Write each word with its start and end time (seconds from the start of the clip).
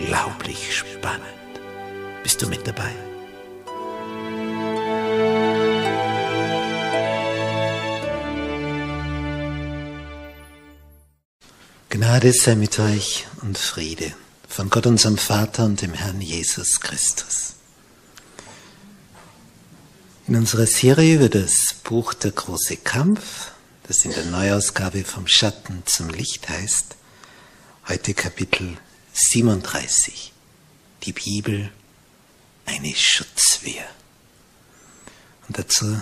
unglaublich 0.00 0.76
spannend. 0.76 1.24
Bist 2.22 2.40
du 2.42 2.48
mit 2.48 2.66
dabei? 2.66 2.92
Gnade 11.90 12.32
sei 12.32 12.54
mit 12.54 12.78
euch 12.78 13.26
und 13.42 13.58
Friede 13.58 14.14
von 14.48 14.70
Gott 14.70 14.86
unserem 14.86 15.18
Vater 15.18 15.64
und 15.64 15.82
dem 15.82 15.94
Herrn 15.94 16.20
Jesus 16.20 16.80
Christus. 16.80 17.54
In 20.26 20.36
unserer 20.36 20.66
Serie 20.66 21.16
über 21.16 21.28
das 21.28 21.74
Buch 21.82 22.14
Der 22.14 22.30
große 22.30 22.76
Kampf, 22.76 23.50
das 23.88 24.04
in 24.04 24.12
der 24.12 24.26
Neuausgabe 24.26 25.04
vom 25.04 25.26
Schatten 25.26 25.82
zum 25.86 26.08
Licht 26.08 26.48
heißt, 26.48 26.94
heute 27.88 28.14
Kapitel 28.14 28.76
37. 29.12 30.32
Die 31.02 31.12
Bibel 31.12 31.70
eine 32.66 32.94
Schutzwehr. 32.94 33.86
Und 35.48 35.58
dazu 35.58 36.00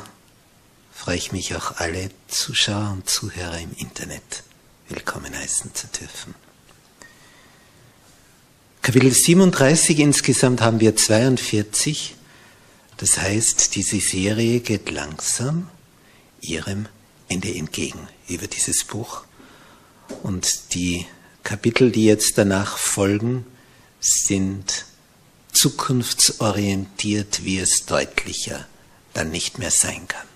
freue 0.93 1.17
ich 1.17 1.33
mich 1.33 1.55
auch 1.55 1.77
alle 1.77 2.11
Zuschauer 2.29 2.91
und 2.93 3.09
Zuhörer 3.09 3.59
im 3.59 3.73
Internet 3.77 4.43
willkommen 4.89 5.37
heißen 5.37 5.75
zu 5.75 5.87
dürfen. 5.87 6.35
Kapitel 8.83 9.13
37, 9.13 9.99
insgesamt 9.99 10.61
haben 10.61 10.81
wir 10.81 10.97
42. 10.97 12.17
Das 12.97 13.19
heißt, 13.19 13.75
diese 13.75 14.01
Serie 14.01 14.61
geht 14.61 14.91
langsam 14.91 15.69
ihrem 16.41 16.87
Ende 17.29 17.55
entgegen 17.55 18.09
über 18.29 18.47
dieses 18.47 18.85
Buch. 18.85 19.25
Und 20.23 20.75
die 20.75 21.07
Kapitel, 21.49 21.91
die 21.91 22.05
jetzt 22.05 22.37
danach 22.37 22.77
folgen, 22.77 23.47
sind 24.01 24.85
zukunftsorientiert, 25.51 27.43
wie 27.43 27.59
es 27.59 27.87
deutlicher 27.87 28.67
dann 29.15 29.31
nicht 29.31 29.59
mehr 29.59 29.71
sein 29.71 30.07
kann. 30.07 30.27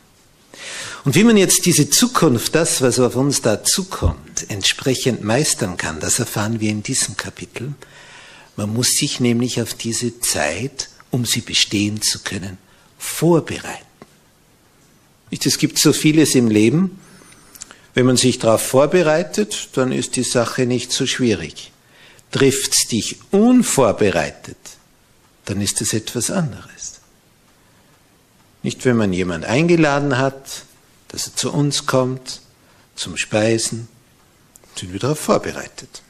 Und 1.05 1.15
wie 1.15 1.25
man 1.25 1.37
jetzt 1.37 1.67
diese 1.67 1.91
Zukunft, 1.91 2.55
das, 2.55 2.81
was 2.81 2.99
auf 2.99 3.15
uns 3.15 3.43
da 3.43 3.63
zukommt, 3.63 4.47
entsprechend 4.49 5.23
meistern 5.23 5.77
kann, 5.77 6.01
das 6.01 6.19
erfahren 6.19 6.61
wir 6.61 6.71
in 6.71 6.83
diesem 6.83 7.15
Kapitel. 7.19 7.75
Man 8.57 8.73
muss 8.73 8.93
sich 8.95 9.21
nämlich 9.21 9.61
auf 9.61 9.75
diese 9.75 10.19
Zeit, 10.21 10.89
um 11.11 11.27
sie 11.27 11.43
bestehen 11.43 12.01
zu 12.01 12.21
können, 12.21 12.57
vorbereiten. 12.97 13.85
Es 15.31 15.59
gibt 15.59 15.79
so 15.79 15.93
vieles 15.93 16.35
im 16.35 16.49
Leben, 16.49 17.02
wenn 17.95 18.07
man 18.07 18.17
sich 18.17 18.39
darauf 18.39 18.63
vorbereitet, 18.63 19.69
dann 19.75 19.93
ist 19.93 20.17
die 20.17 20.23
Sache 20.23 20.67
nicht 20.67 20.93
so 20.93 21.07
schwierig. 21.07 21.73
Trifft's 22.31 22.89
dich 22.89 23.19
unvorbereitet, 23.31 24.57
dann 25.45 25.61
ist 25.61 25.81
es 25.83 25.93
etwas 25.93 26.31
anderes. 26.31 27.01
Nicht, 28.63 28.85
wenn 28.85 28.97
man 28.97 29.13
jemand 29.13 29.45
eingeladen 29.45 30.19
hat, 30.19 30.65
dass 31.09 31.27
er 31.27 31.37
zu 31.37 31.53
uns 31.53 31.87
kommt, 31.87 32.41
zum 32.95 33.17
Speisen, 33.17 33.89
sind 34.77 34.93
wir 34.93 35.01
darauf 35.01 35.19
vorbereitet. 35.19 36.03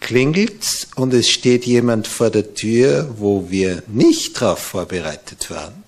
Klingelt's 0.00 0.88
und 0.96 1.12
es 1.12 1.28
steht 1.28 1.66
jemand 1.66 2.06
vor 2.06 2.30
der 2.30 2.54
Tür, 2.54 3.14
wo 3.18 3.50
wir 3.50 3.82
nicht 3.86 4.40
darauf 4.40 4.60
vorbereitet 4.60 5.50
waren, 5.50 5.84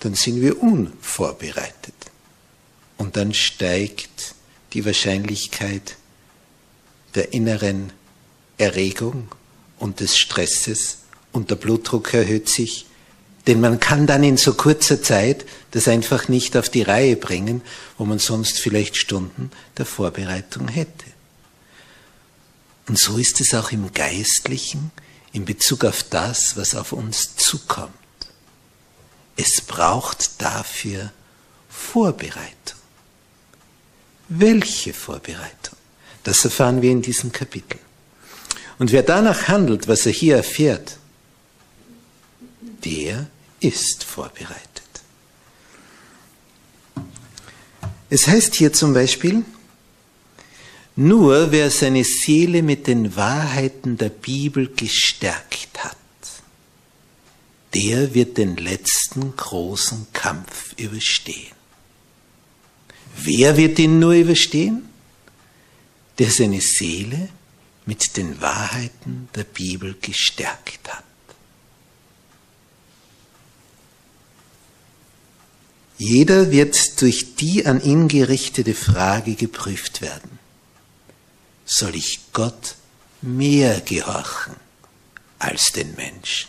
dann 0.00 0.14
sind 0.14 0.40
wir 0.40 0.62
unvorbereitet. 0.62 1.94
Und 3.00 3.16
dann 3.16 3.32
steigt 3.32 4.34
die 4.74 4.84
Wahrscheinlichkeit 4.84 5.96
der 7.14 7.32
inneren 7.32 7.94
Erregung 8.58 9.28
und 9.78 10.00
des 10.00 10.18
Stresses 10.18 10.98
und 11.32 11.48
der 11.48 11.54
Blutdruck 11.56 12.12
erhöht 12.12 12.50
sich, 12.50 12.84
denn 13.46 13.58
man 13.62 13.80
kann 13.80 14.06
dann 14.06 14.22
in 14.22 14.36
so 14.36 14.52
kurzer 14.52 15.02
Zeit 15.02 15.46
das 15.70 15.88
einfach 15.88 16.28
nicht 16.28 16.58
auf 16.58 16.68
die 16.68 16.82
Reihe 16.82 17.16
bringen, 17.16 17.62
wo 17.96 18.04
man 18.04 18.18
sonst 18.18 18.58
vielleicht 18.58 18.98
Stunden 18.98 19.50
der 19.78 19.86
Vorbereitung 19.86 20.68
hätte. 20.68 21.06
Und 22.86 22.98
so 22.98 23.16
ist 23.16 23.40
es 23.40 23.54
auch 23.54 23.72
im 23.72 23.94
Geistlichen 23.94 24.90
in 25.32 25.46
Bezug 25.46 25.86
auf 25.86 26.02
das, 26.02 26.54
was 26.58 26.74
auf 26.74 26.92
uns 26.92 27.34
zukommt. 27.36 27.94
Es 29.36 29.62
braucht 29.62 30.42
dafür 30.42 31.12
Vorbereitung. 31.70 32.79
Welche 34.30 34.92
Vorbereitung? 34.92 35.76
Das 36.22 36.44
erfahren 36.44 36.82
wir 36.82 36.92
in 36.92 37.02
diesem 37.02 37.32
Kapitel. 37.32 37.80
Und 38.78 38.92
wer 38.92 39.02
danach 39.02 39.48
handelt, 39.48 39.88
was 39.88 40.06
er 40.06 40.12
hier 40.12 40.36
erfährt, 40.36 40.98
der 42.84 43.26
ist 43.58 44.04
vorbereitet. 44.04 44.68
Es 48.08 48.28
heißt 48.28 48.54
hier 48.54 48.72
zum 48.72 48.94
Beispiel, 48.94 49.44
nur 50.94 51.50
wer 51.50 51.68
seine 51.70 52.04
Seele 52.04 52.62
mit 52.62 52.86
den 52.86 53.16
Wahrheiten 53.16 53.98
der 53.98 54.10
Bibel 54.10 54.72
gestärkt 54.74 55.82
hat, 55.82 55.96
der 57.74 58.14
wird 58.14 58.38
den 58.38 58.56
letzten 58.56 59.36
großen 59.36 60.06
Kampf 60.12 60.74
überstehen. 60.76 61.59
Wer 63.22 63.56
wird 63.56 63.78
ihn 63.78 63.98
nur 63.98 64.14
überstehen? 64.14 64.88
Der 66.18 66.30
seine 66.30 66.60
Seele 66.60 67.28
mit 67.84 68.16
den 68.16 68.40
Wahrheiten 68.40 69.28
der 69.34 69.44
Bibel 69.44 69.96
gestärkt 70.00 70.88
hat. 70.88 71.04
Jeder 75.98 76.50
wird 76.50 77.02
durch 77.02 77.34
die 77.34 77.66
an 77.66 77.82
ihn 77.82 78.08
gerichtete 78.08 78.74
Frage 78.74 79.34
geprüft 79.34 80.00
werden. 80.00 80.38
Soll 81.66 81.94
ich 81.94 82.20
Gott 82.32 82.76
mehr 83.20 83.82
gehorchen 83.82 84.56
als 85.38 85.72
den 85.72 85.94
Menschen? 85.96 86.48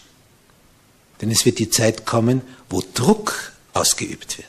Denn 1.20 1.32
es 1.32 1.46
wird 1.46 1.60
die 1.60 1.70
Zeit 1.70 2.06
kommen, 2.06 2.42
wo 2.70 2.82
Druck 2.94 3.52
ausgeübt 3.74 4.38
wird. 4.38 4.48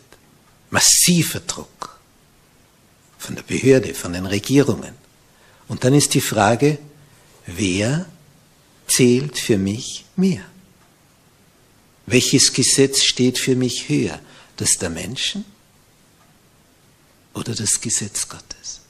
Massiver 0.71 1.41
Druck 1.41 1.92
von 3.23 3.37
der 3.37 3.45
Behörde, 3.45 3.95
von 3.95 4.13
den 4.13 4.27
Regierungen. 4.27 4.95
Und 5.69 5.85
dann 5.85 5.95
ist 5.95 6.15
die 6.15 6.21
Frage, 6.21 6.79
wer 7.47 8.07
zählt 8.89 9.39
für 9.39 9.59
mich 9.59 10.05
mehr? 10.17 10.45
Welches 12.07 12.53
Gesetz 12.53 13.05
steht 13.05 13.39
für 13.39 13.55
mich 13.55 13.89
höher? 13.89 14.19
Das 14.57 14.73
der 14.73 14.91
Menschen 14.91 15.45
oder 17.33 17.55
das 17.55 17.81
Gesetz 17.81 18.29
Gottes? 18.29 18.81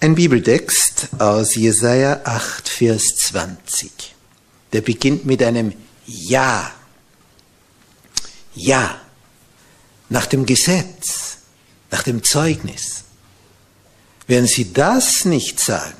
Ein 0.00 0.16
Bibeltext 0.16 1.08
aus 1.18 1.54
Jesaja 1.54 2.20
8, 2.24 2.68
Vers 2.68 3.14
20. 3.16 4.14
Der 4.72 4.80
beginnt 4.80 5.24
mit 5.24 5.40
einem 5.42 5.72
Ja. 6.04 6.72
Ja. 8.54 9.00
Nach 10.08 10.26
dem 10.26 10.46
Gesetz, 10.46 11.38
nach 11.90 12.02
dem 12.02 12.22
Zeugnis. 12.22 13.04
Werden 14.26 14.46
Sie 14.46 14.72
das 14.72 15.24
nicht 15.24 15.60
sagen, 15.60 15.96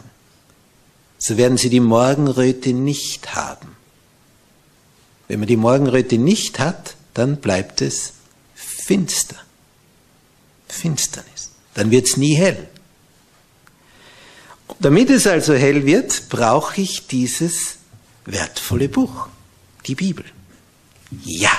so 1.18 1.36
werden 1.36 1.58
Sie 1.58 1.70
die 1.70 1.80
Morgenröte 1.80 2.72
nicht 2.72 3.34
haben. 3.34 3.76
Wenn 5.26 5.40
man 5.40 5.48
die 5.48 5.56
Morgenröte 5.56 6.18
nicht 6.18 6.58
hat, 6.58 6.96
dann 7.14 7.38
bleibt 7.38 7.82
es 7.82 8.12
finster. 8.54 9.36
Finsternis. 10.68 11.50
Dann 11.74 11.90
wird 11.90 12.06
es 12.06 12.16
nie 12.16 12.34
hell. 12.34 12.68
Damit 14.80 15.10
es 15.10 15.26
also 15.26 15.54
hell 15.54 15.86
wird, 15.86 16.28
brauche 16.28 16.80
ich 16.80 17.06
dieses 17.06 17.76
wertvolle 18.24 18.88
Buch, 18.88 19.28
die 19.86 19.94
Bibel. 19.94 20.24
Ja, 21.24 21.52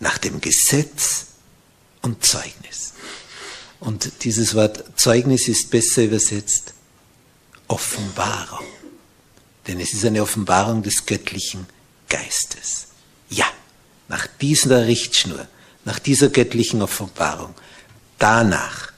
nach 0.00 0.18
dem 0.18 0.40
Gesetz 0.40 1.26
und 2.06 2.24
Zeugnis. 2.24 2.94
Und 3.80 4.24
dieses 4.24 4.54
Wort 4.54 4.84
Zeugnis 4.96 5.48
ist 5.48 5.70
besser 5.70 6.04
übersetzt 6.04 6.72
Offenbarung. 7.68 8.64
Denn 9.66 9.80
es 9.80 9.92
ist 9.92 10.04
eine 10.04 10.22
Offenbarung 10.22 10.82
des 10.82 11.04
göttlichen 11.04 11.66
Geistes. 12.08 12.86
Ja, 13.28 13.46
nach 14.08 14.28
dieser 14.40 14.86
Richtschnur, 14.86 15.48
nach 15.84 15.98
dieser 15.98 16.28
göttlichen 16.28 16.80
Offenbarung, 16.80 17.54
danach 18.18 18.92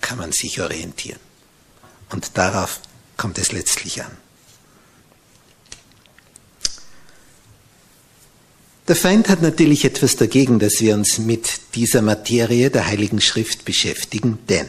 kann 0.00 0.18
man 0.18 0.32
sich 0.32 0.60
orientieren. 0.60 1.20
Und 2.10 2.36
darauf 2.38 2.80
kommt 3.16 3.38
es 3.38 3.52
letztlich 3.52 4.02
an. 4.02 4.16
Der 8.88 8.96
Feind 8.96 9.28
hat 9.28 9.42
natürlich 9.42 9.84
etwas 9.84 10.16
dagegen, 10.16 10.58
dass 10.58 10.80
wir 10.80 10.94
uns 10.94 11.18
mit 11.18 11.60
dieser 11.74 12.02
Materie 12.02 12.68
der 12.70 12.86
Heiligen 12.86 13.20
Schrift 13.20 13.64
beschäftigen, 13.64 14.38
denn 14.48 14.66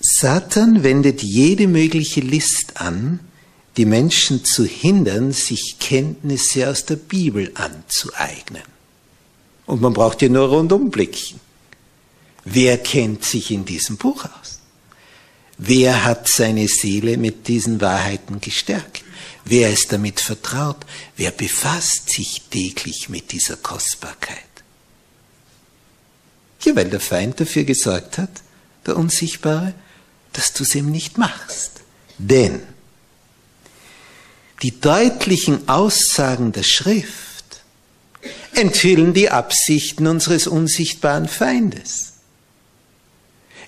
Satan 0.00 0.82
wendet 0.82 1.22
jede 1.22 1.68
mögliche 1.68 2.20
List 2.20 2.80
an, 2.80 3.20
die 3.76 3.84
Menschen 3.84 4.44
zu 4.44 4.64
hindern, 4.64 5.32
sich 5.32 5.76
Kenntnisse 5.78 6.68
aus 6.68 6.86
der 6.86 6.96
Bibel 6.96 7.52
anzueignen. 7.54 8.62
Und 9.66 9.80
man 9.80 9.92
braucht 9.92 10.22
ja 10.22 10.28
nur 10.28 10.48
rundum 10.48 10.90
blicken. 10.90 11.38
Wer 12.44 12.78
kennt 12.78 13.24
sich 13.24 13.50
in 13.50 13.64
diesem 13.64 13.96
Buch 13.96 14.24
aus? 14.24 14.59
Wer 15.62 16.06
hat 16.06 16.26
seine 16.26 16.68
Seele 16.68 17.18
mit 17.18 17.46
diesen 17.46 17.82
Wahrheiten 17.82 18.40
gestärkt? 18.40 19.04
Wer 19.44 19.70
ist 19.70 19.92
damit 19.92 20.18
vertraut? 20.18 20.78
Wer 21.18 21.32
befasst 21.32 22.08
sich 22.08 22.40
täglich 22.50 23.10
mit 23.10 23.30
dieser 23.30 23.56
Kostbarkeit? 23.56 24.38
Ja, 26.62 26.74
weil 26.74 26.88
der 26.88 27.00
Feind 27.00 27.40
dafür 27.40 27.64
gesorgt 27.64 28.16
hat, 28.16 28.30
der 28.86 28.96
Unsichtbare, 28.96 29.74
dass 30.32 30.54
du 30.54 30.62
es 30.62 30.74
ihm 30.74 30.90
nicht 30.90 31.18
machst. 31.18 31.72
Denn 32.16 32.62
die 34.62 34.80
deutlichen 34.80 35.68
Aussagen 35.68 36.52
der 36.52 36.62
Schrift 36.62 37.60
enthüllen 38.54 39.12
die 39.12 39.28
Absichten 39.28 40.06
unseres 40.06 40.46
unsichtbaren 40.46 41.28
Feindes. 41.28 42.09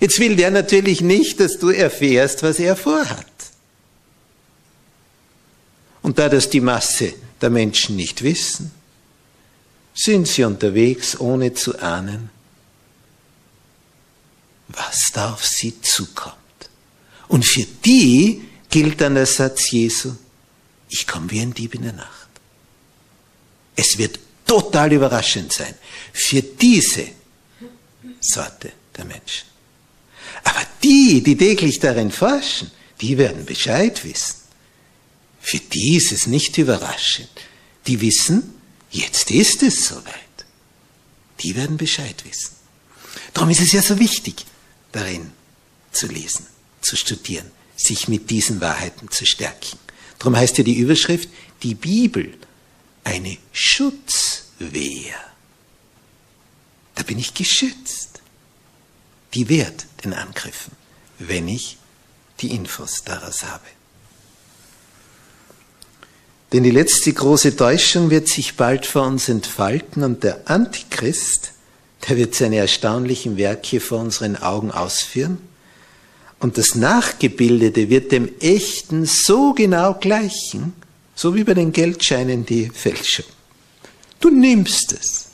Jetzt 0.03 0.19
will 0.19 0.35
der 0.35 0.51
natürlich 0.51 0.99
nicht, 0.99 1.39
dass 1.39 1.57
du 1.57 1.69
erfährst, 1.69 2.43
was 2.43 2.59
er 2.59 2.75
vorhat. 2.75 3.25
Und 6.01 6.19
da 6.19 6.27
das 6.27 6.49
die 6.49 6.59
Masse 6.59 7.13
der 7.39 7.49
Menschen 7.49 7.95
nicht 7.95 8.21
wissen, 8.21 8.73
sind 9.93 10.27
sie 10.27 10.43
unterwegs, 10.43 11.17
ohne 11.17 11.53
zu 11.53 11.79
ahnen, 11.79 12.29
was 14.67 15.11
da 15.13 15.31
auf 15.31 15.45
sie 15.45 15.79
zukommt. 15.79 16.35
Und 17.29 17.45
für 17.45 17.65
die 17.85 18.43
gilt 18.69 18.99
dann 18.99 19.15
der 19.15 19.25
Satz 19.25 19.71
Jesu, 19.71 20.11
ich 20.89 21.07
komme 21.07 21.31
wie 21.31 21.39
ein 21.39 21.53
Dieb 21.53 21.75
in 21.75 21.83
der 21.83 21.93
Nacht. 21.93 22.27
Es 23.77 23.97
wird 23.97 24.19
total 24.45 24.91
überraschend 24.91 25.53
sein 25.53 25.75
für 26.11 26.41
diese 26.41 27.07
Sorte 28.19 28.73
der 28.97 29.05
Menschen. 29.05 29.52
Aber 30.43 30.61
die, 30.83 31.21
die 31.23 31.37
täglich 31.37 31.79
darin 31.79 32.11
forschen, 32.11 32.71
die 33.01 33.17
werden 33.17 33.45
Bescheid 33.45 34.03
wissen. 34.03 34.35
Für 35.41 35.59
die 35.59 35.97
ist 35.97 36.11
es 36.11 36.27
nicht 36.27 36.57
überraschend. 36.57 37.29
Die 37.87 37.99
wissen, 37.99 38.53
jetzt 38.91 39.31
ist 39.31 39.61
es 39.63 39.87
soweit. 39.87 40.13
Die 41.41 41.55
werden 41.55 41.77
Bescheid 41.77 42.23
wissen. 42.25 42.55
Darum 43.33 43.49
ist 43.49 43.59
es 43.59 43.73
ja 43.73 43.81
so 43.81 43.99
wichtig, 43.99 44.45
darin 44.91 45.31
zu 45.91 46.07
lesen, 46.07 46.45
zu 46.81 46.95
studieren, 46.95 47.51
sich 47.75 48.07
mit 48.07 48.29
diesen 48.29 48.61
Wahrheiten 48.61 49.09
zu 49.11 49.25
stärken. 49.25 49.77
Darum 50.19 50.37
heißt 50.37 50.57
ja 50.57 50.63
die 50.63 50.77
Überschrift, 50.77 51.29
die 51.61 51.75
Bibel, 51.75 52.33
eine 53.03 53.37
Schutzwehr. 53.51 55.15
Da 56.95 57.03
bin 57.03 57.19
ich 57.19 57.33
geschützt. 57.33 58.21
Die 59.33 59.49
wehrt 59.49 59.85
den 60.03 60.13
Angriffen, 60.13 60.73
wenn 61.19 61.47
ich 61.47 61.77
die 62.39 62.51
Infos 62.51 63.03
daraus 63.03 63.43
habe. 63.43 63.65
Denn 66.51 66.63
die 66.63 66.71
letzte 66.71 67.11
große 67.11 67.55
Täuschung 67.55 68.11
wird 68.11 68.27
sich 68.27 68.55
bald 68.55 68.85
vor 68.85 69.07
uns 69.07 69.27
entfalten 69.27 70.03
und 70.03 70.23
der 70.23 70.49
Antichrist, 70.49 71.53
der 72.07 72.17
wird 72.17 72.35
seine 72.35 72.57
erstaunlichen 72.57 73.37
Werke 73.37 73.79
vor 73.79 73.99
unseren 73.99 74.35
Augen 74.35 74.71
ausführen 74.71 75.39
und 76.39 76.57
das 76.57 76.75
Nachgebildete 76.75 77.89
wird 77.89 78.11
dem 78.11 78.29
Echten 78.39 79.05
so 79.05 79.53
genau 79.53 79.93
gleichen, 79.95 80.73
so 81.15 81.35
wie 81.35 81.43
bei 81.43 81.53
den 81.53 81.71
Geldscheinen 81.71 82.45
die 82.45 82.69
Fälschung. 82.69 83.25
Du 84.19 84.29
nimmst 84.29 84.91
es, 84.91 85.29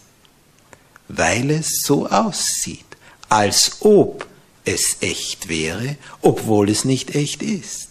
weil 1.07 1.49
es 1.49 1.81
so 1.81 2.07
aussieht, 2.07 2.85
als 3.29 3.77
ob 3.81 4.27
es 4.65 4.97
echt 5.01 5.47
wäre, 5.47 5.97
obwohl 6.21 6.69
es 6.69 6.85
nicht 6.85 7.15
echt 7.15 7.41
ist. 7.41 7.89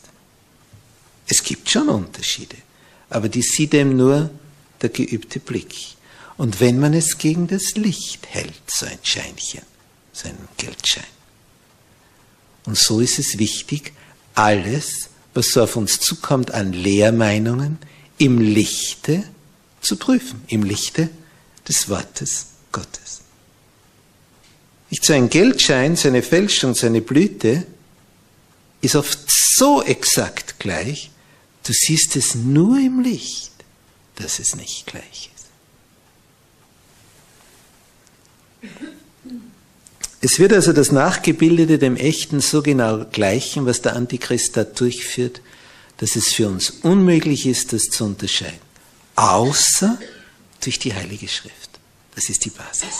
Es 1.27 1.43
gibt 1.43 1.71
schon 1.71 1.89
Unterschiede, 1.89 2.57
aber 3.11 3.29
die 3.29 3.43
sieht 3.43 3.75
eben 3.75 3.97
nur 3.97 4.31
der 4.81 4.91
geübte 4.91 5.41
Blick. 5.41 5.75
Und 6.37 6.61
wenn 6.61 6.79
man 6.79 6.95
es 6.95 7.19
gegen 7.19 7.49
das 7.49 7.75
Licht 7.75 8.27
hält, 8.29 8.63
so 8.67 8.87
ein 8.87 8.99
Scheinchen, 9.03 9.63
so 10.13 10.29
ein 10.29 10.39
Geldschein. 10.57 11.05
Und 12.65 12.79
so 12.79 13.01
ist 13.01 13.19
es 13.19 13.39
wichtig, 13.39 13.93
alles, 14.35 15.09
was 15.35 15.51
so 15.51 15.63
auf 15.63 15.77
uns 15.77 16.01
zukommt 16.01 16.53
an 16.53 16.73
Lehrmeinungen, 16.73 17.79
im 18.19 18.39
Lichte 18.39 19.25
zu 19.81 19.97
prüfen, 19.97 20.43
im 20.49 20.63
Lichte 20.63 21.11
des 21.67 21.89
Wortes 21.89 22.47
Gottes. 22.73 23.18
Nicht 24.91 25.05
so 25.05 25.13
ein 25.13 25.29
Geldschein, 25.29 25.97
seine 25.97 26.23
Fälschung, 26.23 26.75
seine 26.75 27.03
Blüte 27.03 27.67
ist 28.81 28.97
oft 28.97 29.19
so 29.29 29.83
exakt 29.83 30.59
gleich, 30.59 31.11
du 31.65 31.73
siehst 31.73 32.17
es 32.17 32.35
nur 32.35 32.79
im 32.79 33.01
Licht, 33.01 33.53
dass 34.17 34.39
es 34.39 34.57
nicht 34.57 34.87
gleich 34.87 35.31
ist. 35.35 35.47
Es 40.21 40.39
wird 40.39 40.53
also 40.53 40.73
das 40.73 40.91
Nachgebildete 40.91 41.79
dem 41.79 41.97
Echten 41.97 42.41
so 42.41 42.63
genau 42.63 43.05
gleichen, 43.05 43.67
was 43.67 43.83
der 43.83 43.95
Antichrist 43.95 44.57
da 44.57 44.65
durchführt, 44.65 45.41
dass 45.99 46.17
es 46.17 46.33
für 46.33 46.49
uns 46.49 46.71
unmöglich 46.71 47.47
ist, 47.47 47.73
das 47.73 47.85
zu 47.85 48.05
unterscheiden. 48.05 48.59
Außer 49.17 49.99
durch 50.63 50.79
die 50.79 50.95
Heilige 50.95 51.29
Schrift. 51.29 51.71
Das 52.15 52.29
ist 52.29 52.45
die 52.45 52.51
Basis. 52.51 52.95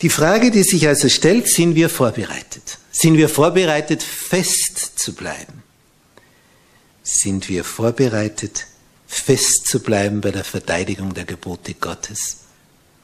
Die 0.00 0.10
Frage, 0.10 0.50
die 0.50 0.62
sich 0.62 0.86
also 0.86 1.08
stellt, 1.08 1.48
sind 1.48 1.74
wir 1.74 1.88
vorbereitet? 1.88 2.78
Sind 2.92 3.16
wir 3.16 3.28
vorbereitet, 3.28 4.02
fest 4.02 4.98
zu 4.98 5.14
bleiben? 5.14 5.62
Sind 7.02 7.48
wir 7.48 7.64
vorbereitet, 7.64 8.66
fest 9.06 9.66
zu 9.66 9.80
bleiben 9.80 10.20
bei 10.20 10.30
der 10.30 10.44
Verteidigung 10.44 11.14
der 11.14 11.24
Gebote 11.24 11.74
Gottes 11.74 12.40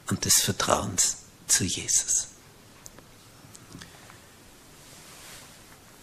und 0.09 0.25
des 0.25 0.41
Vertrauens 0.41 1.17
zu 1.47 1.63
Jesus? 1.63 2.27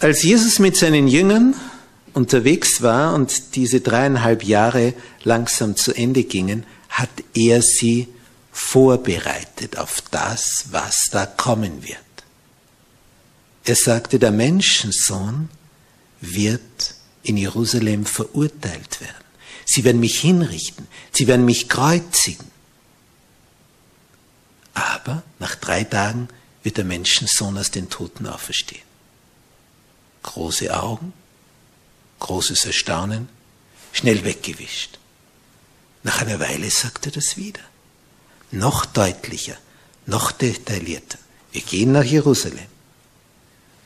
Als 0.00 0.22
Jesus 0.22 0.58
mit 0.58 0.76
seinen 0.76 1.08
Jüngern 1.08 1.54
unterwegs 2.14 2.82
war 2.82 3.14
und 3.14 3.56
diese 3.56 3.80
dreieinhalb 3.80 4.44
Jahre 4.44 4.94
langsam 5.24 5.76
zu 5.76 5.92
Ende 5.92 6.24
gingen, 6.24 6.64
hat 6.88 7.10
er 7.34 7.62
sie 7.62 8.08
vorbereitet 8.58 9.78
auf 9.78 10.02
das, 10.10 10.64
was 10.72 11.06
da 11.12 11.26
kommen 11.26 11.84
wird. 11.84 11.98
Er 13.64 13.76
sagte, 13.76 14.18
der 14.18 14.32
Menschensohn 14.32 15.48
wird 16.20 16.94
in 17.22 17.36
Jerusalem 17.36 18.04
verurteilt 18.04 19.00
werden. 19.00 19.24
Sie 19.64 19.84
werden 19.84 20.00
mich 20.00 20.18
hinrichten, 20.20 20.88
sie 21.12 21.28
werden 21.28 21.44
mich 21.46 21.68
kreuzigen. 21.68 22.50
Aber 24.74 25.22
nach 25.38 25.54
drei 25.54 25.84
Tagen 25.84 26.28
wird 26.64 26.78
der 26.78 26.84
Menschensohn 26.84 27.56
aus 27.56 27.70
den 27.70 27.88
Toten 27.88 28.26
auferstehen. 28.26 28.82
Große 30.24 30.76
Augen, 30.76 31.12
großes 32.18 32.64
Erstaunen, 32.64 33.28
schnell 33.92 34.24
weggewischt. 34.24 34.98
Nach 36.02 36.20
einer 36.20 36.40
Weile 36.40 36.70
sagt 36.70 37.06
er 37.06 37.12
das 37.12 37.36
wieder. 37.36 37.67
Noch 38.50 38.86
deutlicher, 38.86 39.56
noch 40.06 40.32
detaillierter. 40.32 41.18
Wir 41.52 41.60
gehen 41.60 41.92
nach 41.92 42.04
Jerusalem. 42.04 42.66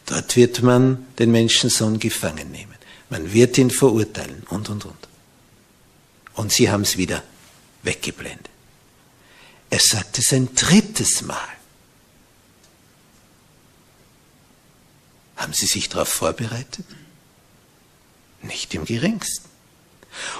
Dort 0.07 0.37
wird 0.37 0.62
man 0.62 1.07
den 1.19 1.31
Menschensohn 1.31 1.99
gefangen 1.99 2.50
nehmen. 2.50 2.75
Man 3.11 3.33
wird 3.33 3.59
ihn 3.59 3.71
verurteilen 3.71 4.42
und, 4.49 4.69
und, 4.69 4.85
und. 4.85 5.09
Und 6.35 6.52
sie 6.52 6.71
haben 6.71 6.83
es 6.83 6.97
wieder 6.97 7.23
weggeblendet. 7.83 8.49
Er 9.71 9.81
sagt 9.81 10.19
es 10.19 10.33
ein 10.33 10.54
drittes 10.54 11.23
Mal. 11.23 11.38
Haben 15.37 15.52
Sie 15.54 15.66
sich 15.66 15.88
darauf 15.88 16.09
vorbereitet? 16.09 16.87
Nicht 18.42 18.75
im 18.75 18.85
geringsten. 18.85 19.49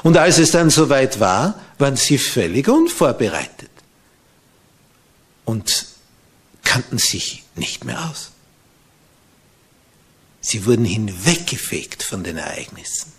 Und 0.03 0.17
als 0.17 0.39
es 0.39 0.51
dann 0.51 0.71
soweit 0.71 1.19
war, 1.19 1.61
waren 1.79 1.97
sie 1.97 2.19
völlig 2.19 2.69
unvorbereitet 2.69 3.72
und 5.45 5.87
kannten 6.65 6.99
sich 6.99 7.45
nicht 7.55 7.85
mehr 7.85 8.09
aus. 8.09 8.31
Sie 10.41 10.67
wurden 10.67 10.85
hinweggefegt 10.85 12.03
von 12.03 12.25
den 12.25 12.37
Ereignissen. 12.37 13.13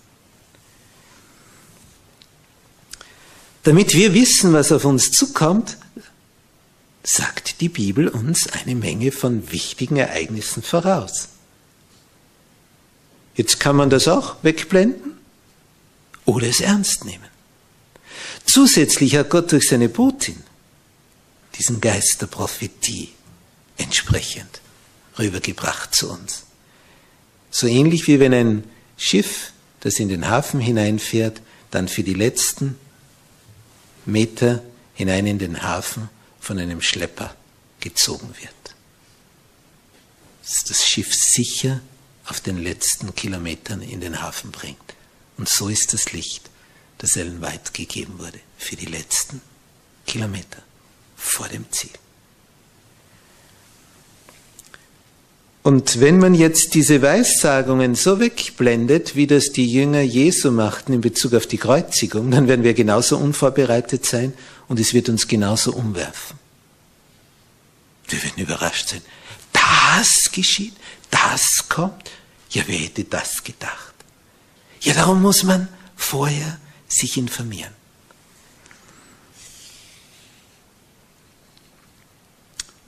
Damit 3.64 3.94
wir 3.94 4.14
wissen, 4.14 4.52
was 4.52 4.72
auf 4.74 4.84
uns 4.84 5.12
zukommt, 5.12 5.78
sagt 7.02 7.62
die 7.62 7.70
Bibel 7.70 8.10
uns 8.10 8.48
eine 8.48 8.76
Menge 8.76 9.12
von 9.12 9.52
wichtigen 9.52 9.98
Ereignissen 9.98 10.64
voraus. 10.64 11.30
Jetzt 13.36 13.60
kann 13.60 13.76
man 13.76 13.90
das 13.90 14.08
auch 14.08 14.36
wegblenden 14.44 15.18
oder 16.26 16.48
es 16.48 16.60
ernst 16.60 17.06
nehmen. 17.06 17.28
Zusätzlich 18.46 19.16
hat 19.16 19.30
Gott 19.30 19.52
durch 19.52 19.68
seine 19.68 19.90
Botin 19.90 20.44
diesen 21.56 21.82
Geist 21.82 22.18
der 22.22 22.28
Prophetie 22.28 23.14
entsprechend 23.78 24.62
rübergebracht 25.18 25.94
zu 25.94 26.12
uns. 26.12 26.44
So 27.52 27.68
ähnlich 27.68 28.08
wie 28.08 28.20
wenn 28.20 28.34
ein 28.34 28.64
Schiff, 28.98 29.52
das 29.82 30.00
in 30.00 30.10
den 30.10 30.28
Hafen 30.28 30.60
hineinfährt, 30.60 31.42
dann 31.72 31.88
für 31.88 32.04
die 32.04 32.14
letzten 32.14 32.78
Meter 34.06 34.64
hinein 34.94 35.28
in 35.28 35.40
den 35.40 35.62
Hafen 35.62 36.10
von 36.40 36.60
einem 36.60 36.82
Schlepper 36.82 37.36
gezogen 37.80 38.34
wird. 38.40 38.76
Dass 40.44 40.64
das 40.68 40.86
Schiff 40.86 41.14
sicher 41.14 41.82
auf 42.26 42.42
den 42.42 42.62
letzten 42.62 43.14
Kilometern 43.16 43.82
in 43.82 44.02
den 44.02 44.22
Hafen 44.22 44.52
bringt. 44.52 44.78
Und 45.38 45.50
so 45.50 45.68
ist 45.70 45.94
das 45.94 46.12
Licht, 46.14 46.50
das 46.98 47.16
Ellen 47.16 47.42
White 47.42 47.72
gegeben 47.74 48.20
wurde, 48.20 48.40
für 48.58 48.76
die 48.76 48.86
letzten 48.86 49.42
Kilometer 50.06 50.64
vor 51.24 51.48
dem 51.48 51.66
Ziel. 51.72 51.90
Und 55.64 56.02
wenn 56.02 56.20
man 56.20 56.36
jetzt 56.36 56.74
diese 56.74 57.02
Weissagungen 57.02 57.96
so 57.96 58.20
wegblendet, 58.20 59.16
wie 59.16 59.28
das 59.28 59.54
die 59.54 59.72
Jünger 59.72 60.02
Jesu 60.02 60.52
machten 60.52 60.92
in 60.92 61.00
Bezug 61.00 61.34
auf 61.34 61.48
die 61.48 61.58
Kreuzigung, 61.58 62.30
dann 62.32 62.50
werden 62.50 62.66
wir 62.66 62.74
genauso 62.74 63.18
unvorbereitet 63.18 64.06
sein 64.06 64.34
und 64.68 64.78
es 64.80 64.94
wird 64.94 65.08
uns 65.08 65.28
genauso 65.28 65.72
umwerfen. 65.72 66.38
Wir 68.10 68.22
werden 68.22 68.44
überrascht 68.44 68.90
sein. 68.90 69.02
Das 69.54 70.32
geschieht, 70.34 70.74
das 71.10 71.70
kommt. 71.70 72.12
Ja, 72.50 72.64
wer 72.68 72.78
hätte 72.78 73.06
das 73.06 73.42
gedacht? 73.46 73.94
Ja, 74.82 74.94
darum 74.94 75.22
muss 75.22 75.44
man 75.44 75.70
vorher 75.96 76.60
sich 76.90 77.18
informieren. 77.18 77.72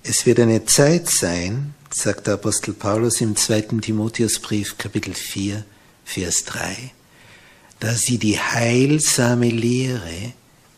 Es 0.08 0.28
wird 0.28 0.40
eine 0.40 0.64
Zeit 0.66 1.10
sein, 1.10 1.74
sagt 1.90 2.28
der 2.28 2.36
Apostel 2.36 2.76
Paulus 2.76 3.22
im 3.22 3.36
zweiten 3.36 3.82
Timotheusbrief 3.82 4.78
Kapitel 4.78 5.16
4, 5.16 5.66
Vers 6.06 6.44
3, 6.46 6.92
da 7.80 7.96
sie 7.96 8.20
die 8.20 8.40
heilsame 8.40 9.50
Lehre 9.50 10.34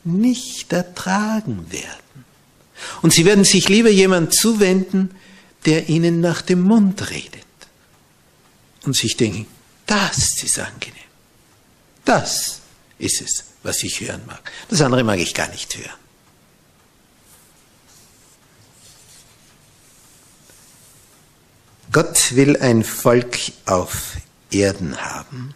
nicht 0.05 0.71
ertragen 0.71 1.69
werden. 1.69 2.23
Und 3.01 3.11
sie 3.11 3.25
werden 3.25 3.43
sich 3.43 3.67
lieber 3.67 3.89
jemand 3.89 4.33
zuwenden, 4.33 5.11
der 5.65 5.89
ihnen 5.89 6.21
nach 6.21 6.41
dem 6.41 6.61
Mund 6.61 7.09
redet. 7.09 7.43
Und 8.85 8.95
sich 8.95 9.17
denken, 9.17 9.45
das 9.87 10.41
ist 10.41 10.57
angenehm. 10.57 10.95
Das 12.05 12.61
ist 12.97 13.19
es, 13.19 13.43
was 13.61 13.83
ich 13.83 13.99
hören 13.99 14.21
mag. 14.25 14.49
Das 14.69 14.81
andere 14.81 15.03
mag 15.03 15.19
ich 15.19 15.33
gar 15.33 15.49
nicht 15.49 15.75
hören. 15.77 16.06
Gott 21.91 22.35
will 22.35 22.57
ein 22.57 22.83
Volk 22.83 23.37
auf 23.65 24.17
Erden 24.51 24.97
haben, 25.01 25.53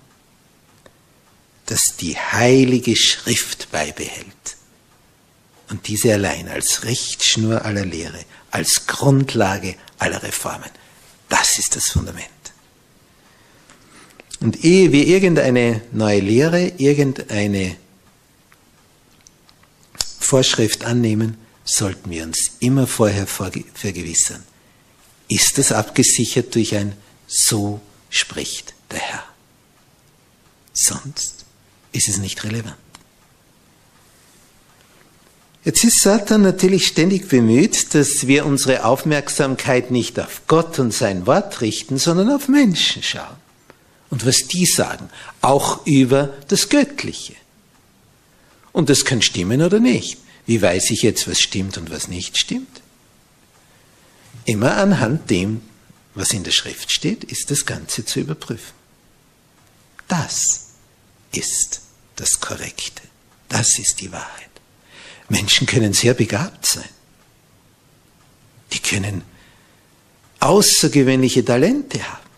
das 1.65 1.95
die 1.99 2.17
heilige 2.17 2.95
Schrift 2.95 3.71
beibehält 3.71 4.57
und 5.69 5.87
diese 5.87 6.13
allein 6.13 6.49
als 6.49 6.83
Richtschnur 6.83 7.63
aller 7.65 7.85
Lehre, 7.85 8.19
als 8.51 8.87
Grundlage 8.87 9.75
aller 9.99 10.21
Reformen. 10.21 10.69
Das 11.29 11.57
ist 11.57 11.75
das 11.75 11.87
Fundament. 11.87 12.27
Und 14.41 14.63
ehe 14.63 14.91
wir 14.91 15.07
irgendeine 15.07 15.81
neue 15.91 16.19
Lehre, 16.19 16.73
irgendeine 16.77 17.77
Vorschrift 20.19 20.83
annehmen, 20.83 21.37
sollten 21.63 22.09
wir 22.09 22.23
uns 22.23 22.53
immer 22.59 22.87
vorher 22.87 23.27
vergewissern, 23.27 24.43
ist 25.31 25.57
es 25.59 25.71
abgesichert 25.71 26.53
durch 26.55 26.75
ein 26.75 26.93
So 27.25 27.79
spricht 28.09 28.73
der 28.91 28.99
Herr. 28.99 29.23
Sonst 30.73 31.45
ist 31.93 32.09
es 32.09 32.17
nicht 32.17 32.43
relevant. 32.43 32.75
Jetzt 35.63 35.83
ist 35.85 36.01
Satan 36.01 36.41
natürlich 36.41 36.87
ständig 36.87 37.29
bemüht, 37.29 37.93
dass 37.93 38.27
wir 38.27 38.45
unsere 38.45 38.83
Aufmerksamkeit 38.83 39.89
nicht 39.89 40.19
auf 40.19 40.41
Gott 40.47 40.79
und 40.79 40.91
sein 40.91 41.27
Wort 41.27 41.61
richten, 41.61 41.97
sondern 41.97 42.29
auf 42.31 42.49
Menschen 42.49 43.01
schauen. 43.01 43.37
Und 44.09 44.25
was 44.25 44.47
die 44.47 44.65
sagen, 44.65 45.09
auch 45.39 45.85
über 45.85 46.33
das 46.49 46.67
Göttliche. 46.67 47.35
Und 48.73 48.89
das 48.89 49.05
kann 49.05 49.21
stimmen 49.21 49.61
oder 49.61 49.79
nicht. 49.79 50.17
Wie 50.45 50.61
weiß 50.61 50.89
ich 50.89 51.03
jetzt, 51.03 51.29
was 51.29 51.39
stimmt 51.39 51.77
und 51.77 51.89
was 51.89 52.09
nicht 52.09 52.37
stimmt? 52.37 52.80
Immer 54.45 54.77
anhand 54.77 55.29
dem, 55.29 55.61
was 56.15 56.31
in 56.31 56.43
der 56.43 56.51
Schrift 56.51 56.91
steht, 56.91 57.23
ist 57.23 57.51
das 57.51 57.65
Ganze 57.65 58.05
zu 58.05 58.19
überprüfen. 58.19 58.73
Das 60.07 60.71
ist 61.31 61.81
das 62.15 62.39
Korrekte. 62.39 63.01
Das 63.47 63.79
ist 63.79 64.01
die 64.01 64.11
Wahrheit. 64.11 64.49
Menschen 65.29 65.67
können 65.67 65.93
sehr 65.93 66.13
begabt 66.13 66.65
sein. 66.65 66.89
Die 68.73 68.79
können 68.79 69.23
außergewöhnliche 70.39 71.45
Talente 71.45 72.01
haben. 72.03 72.29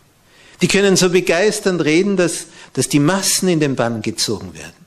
Die 0.62 0.68
können 0.68 0.96
so 0.96 1.10
begeisternd 1.10 1.84
reden, 1.84 2.18
dass, 2.18 2.48
dass 2.74 2.88
die 2.88 3.00
Massen 3.00 3.50
in 3.50 3.60
den 3.60 3.76
Bann 3.76 4.02
gezogen 4.02 4.54
werden. 4.54 4.86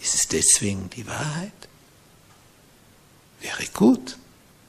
Ist 0.00 0.14
es 0.14 0.28
deswegen 0.28 0.90
die 0.90 1.06
Wahrheit? 1.06 1.52
Wäre 3.40 3.64
gut, 3.72 4.16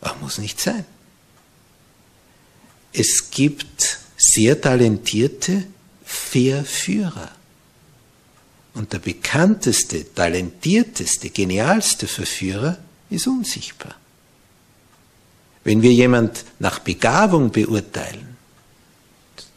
aber 0.02 0.16
muss 0.20 0.38
nicht 0.38 0.60
sein. 0.60 0.86
Es 2.94 3.32
gibt 3.32 4.00
sehr 4.18 4.62
talentierte 4.62 5.66
Verführer. 6.06 7.32
Und 8.76 8.94
der 8.94 9.00
bekannteste, 9.00 10.14
talentierteste, 10.14 11.30
genialste 11.30 12.08
Verführer 12.08 12.78
ist 13.10 13.28
unsichtbar. 13.28 13.96
Wenn 15.64 15.82
wir 15.82 15.92
jemand 15.92 16.46
nach 16.60 16.80
Begabung 16.80 17.52
beurteilen, 17.52 18.34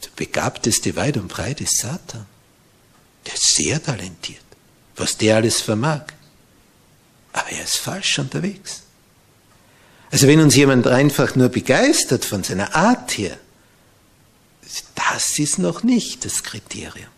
Der 0.05 0.11
begabteste 0.25 0.95
weit 0.97 1.17
und 1.17 1.29
breit 1.29 1.61
ist 1.61 1.79
Satan. 1.79 2.27
Der 3.27 3.35
ist 3.35 3.55
sehr 3.57 3.83
talentiert, 3.83 4.45
was 4.95 5.17
der 5.17 5.37
alles 5.37 5.61
vermag. 5.61 6.05
Aber 7.33 7.51
er 7.51 7.65
ist 7.65 7.77
falsch 7.77 8.19
unterwegs. 8.19 8.83
Also 10.17 10.29
wenn 10.29 10.41
uns 10.41 10.57
jemand 10.57 10.87
einfach 10.87 11.37
nur 11.37 11.51
begeistert 11.51 12.25
von 12.25 12.43
seiner 12.43 12.75
Art 12.75 13.19
her, 13.19 13.37
das 14.95 15.39
ist 15.39 15.59
noch 15.59 15.83
nicht 15.83 16.25
das 16.25 16.43
Kriterium. 16.43 17.11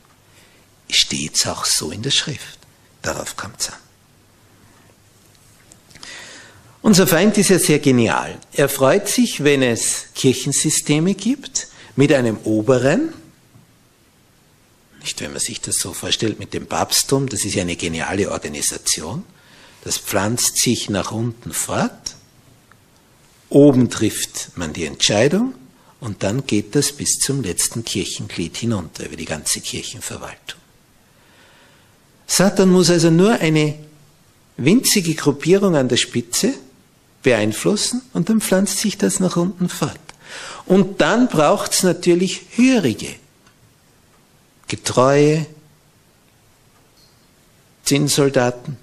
Steht 0.90 1.36
es 1.36 1.46
auch 1.46 1.64
so 1.64 1.92
in 1.92 2.02
der 2.02 2.10
Schrift. 2.10 2.58
Darauf 3.00 3.36
kommt 3.36 3.60
es 3.60 3.68
an. 3.68 3.78
Unser 6.82 7.06
Feind 7.06 7.38
ist 7.38 7.50
ja 7.50 7.60
sehr 7.60 7.78
genial. 7.78 8.36
Er 8.52 8.68
freut 8.68 9.06
sich, 9.06 9.44
wenn 9.44 9.62
es 9.62 10.06
Kirchensysteme 10.16 11.14
gibt 11.14 11.68
mit 11.94 12.12
einem 12.12 12.38
Oberen, 12.38 13.12
nicht 15.02 15.20
wenn 15.20 15.30
man 15.30 15.40
sich 15.40 15.60
das 15.60 15.76
so 15.76 15.92
vorstellt 15.92 16.40
mit 16.40 16.52
dem 16.52 16.66
Papsttum, 16.66 17.28
das 17.28 17.44
ist 17.44 17.54
ja 17.54 17.62
eine 17.62 17.76
geniale 17.76 18.28
Organisation, 18.32 19.22
das 19.84 19.98
pflanzt 19.98 20.60
sich 20.60 20.90
nach 20.90 21.12
unten 21.12 21.52
fort, 21.52 22.16
oben 23.50 23.90
trifft 23.90 24.56
man 24.56 24.72
die 24.72 24.84
Entscheidung 24.84 25.54
und 26.00 26.22
dann 26.22 26.46
geht 26.46 26.74
das 26.74 26.92
bis 26.92 27.18
zum 27.18 27.42
letzten 27.42 27.84
Kirchenglied 27.84 28.56
hinunter, 28.56 29.06
über 29.06 29.16
die 29.16 29.24
ganze 29.24 29.60
Kirchenverwaltung. 29.60 30.60
Satan 32.26 32.70
muss 32.70 32.90
also 32.90 33.10
nur 33.10 33.32
eine 33.32 33.74
winzige 34.56 35.14
Gruppierung 35.14 35.76
an 35.76 35.88
der 35.88 35.96
Spitze 35.96 36.54
beeinflussen 37.22 38.02
und 38.12 38.28
dann 38.28 38.40
pflanzt 38.40 38.78
sich 38.78 38.98
das 38.98 39.18
nach 39.18 39.36
unten 39.36 39.68
fort. 39.68 39.98
Und 40.66 41.00
dann 41.00 41.28
braucht 41.28 41.72
es 41.72 41.82
natürlich 41.82 42.42
hörige, 42.56 43.14
getreue 44.68 45.46
Zinnsoldaten, 47.84 48.76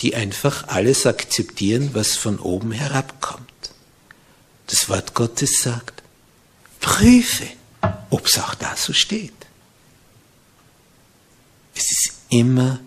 die 0.00 0.14
einfach 0.14 0.68
alles 0.68 1.06
akzeptieren, 1.06 1.90
was 1.94 2.16
von 2.16 2.38
oben 2.38 2.72
herabkommt. 2.72 3.45
Das 4.66 4.88
Wort 4.88 5.14
Gottes 5.14 5.62
sagt, 5.62 6.02
prüfe, 6.80 7.48
ob 8.10 8.26
es 8.26 8.38
auch 8.38 8.54
da 8.54 8.76
so 8.76 8.92
steht. 8.92 9.32
Es 11.74 11.90
ist 11.90 12.12
immer 12.30 12.80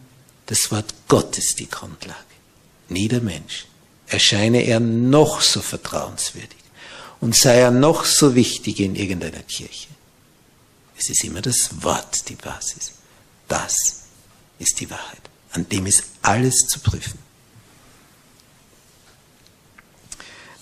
das 0.48 0.72
Wort 0.72 0.94
Gottes 1.08 1.56
die 1.56 1.70
Grundlage, 1.70 2.18
nie 2.90 3.08
der 3.08 3.22
Mensch. 3.22 3.66
Erscheine 4.08 4.64
er 4.64 4.80
noch 4.80 5.42
so 5.42 5.62
vertrauenswürdig 5.62 6.58
und 7.22 7.36
sei 7.36 7.60
er 7.60 7.72
noch 7.72 8.06
so 8.06 8.34
wichtig 8.34 8.80
in 8.80 8.96
irgendeiner 8.96 9.44
Kirche. 9.44 9.90
Es 10.98 11.10
ist 11.10 11.24
immer 11.24 11.42
das 11.42 11.84
Wort 11.84 12.28
die 12.28 12.36
Basis. 12.36 12.94
Das 13.48 14.02
ist 14.58 14.80
die 14.80 14.90
Wahrheit. 14.90 15.22
An 15.52 15.68
dem 15.70 15.86
ist 15.86 16.04
alles 16.22 16.68
zu 16.68 16.80
prüfen. 16.80 17.20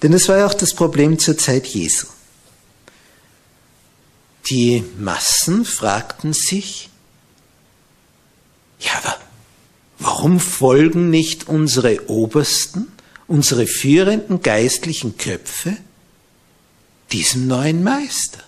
Denn 0.04 0.12
das 0.12 0.28
war 0.28 0.38
ja 0.38 0.46
auch 0.46 0.54
das 0.54 0.74
Problem 0.74 1.18
zur 1.18 1.38
Zeit 1.38 1.66
Jesu. 1.68 2.08
Die 4.50 4.84
Massen 4.98 5.66
fragten 5.66 6.34
sich, 6.34 6.90
ja, 8.80 8.92
aber 9.04 9.18
warum 10.00 10.40
folgen 10.40 11.10
nicht 11.10 11.50
unsere 11.50 12.10
Obersten, 12.10 12.92
unsere 13.28 13.68
führenden 13.68 14.42
geistlichen 14.42 15.18
Köpfe 15.18 15.76
diesem 17.12 17.48
neuen 17.48 17.84
Meister? 17.84 18.40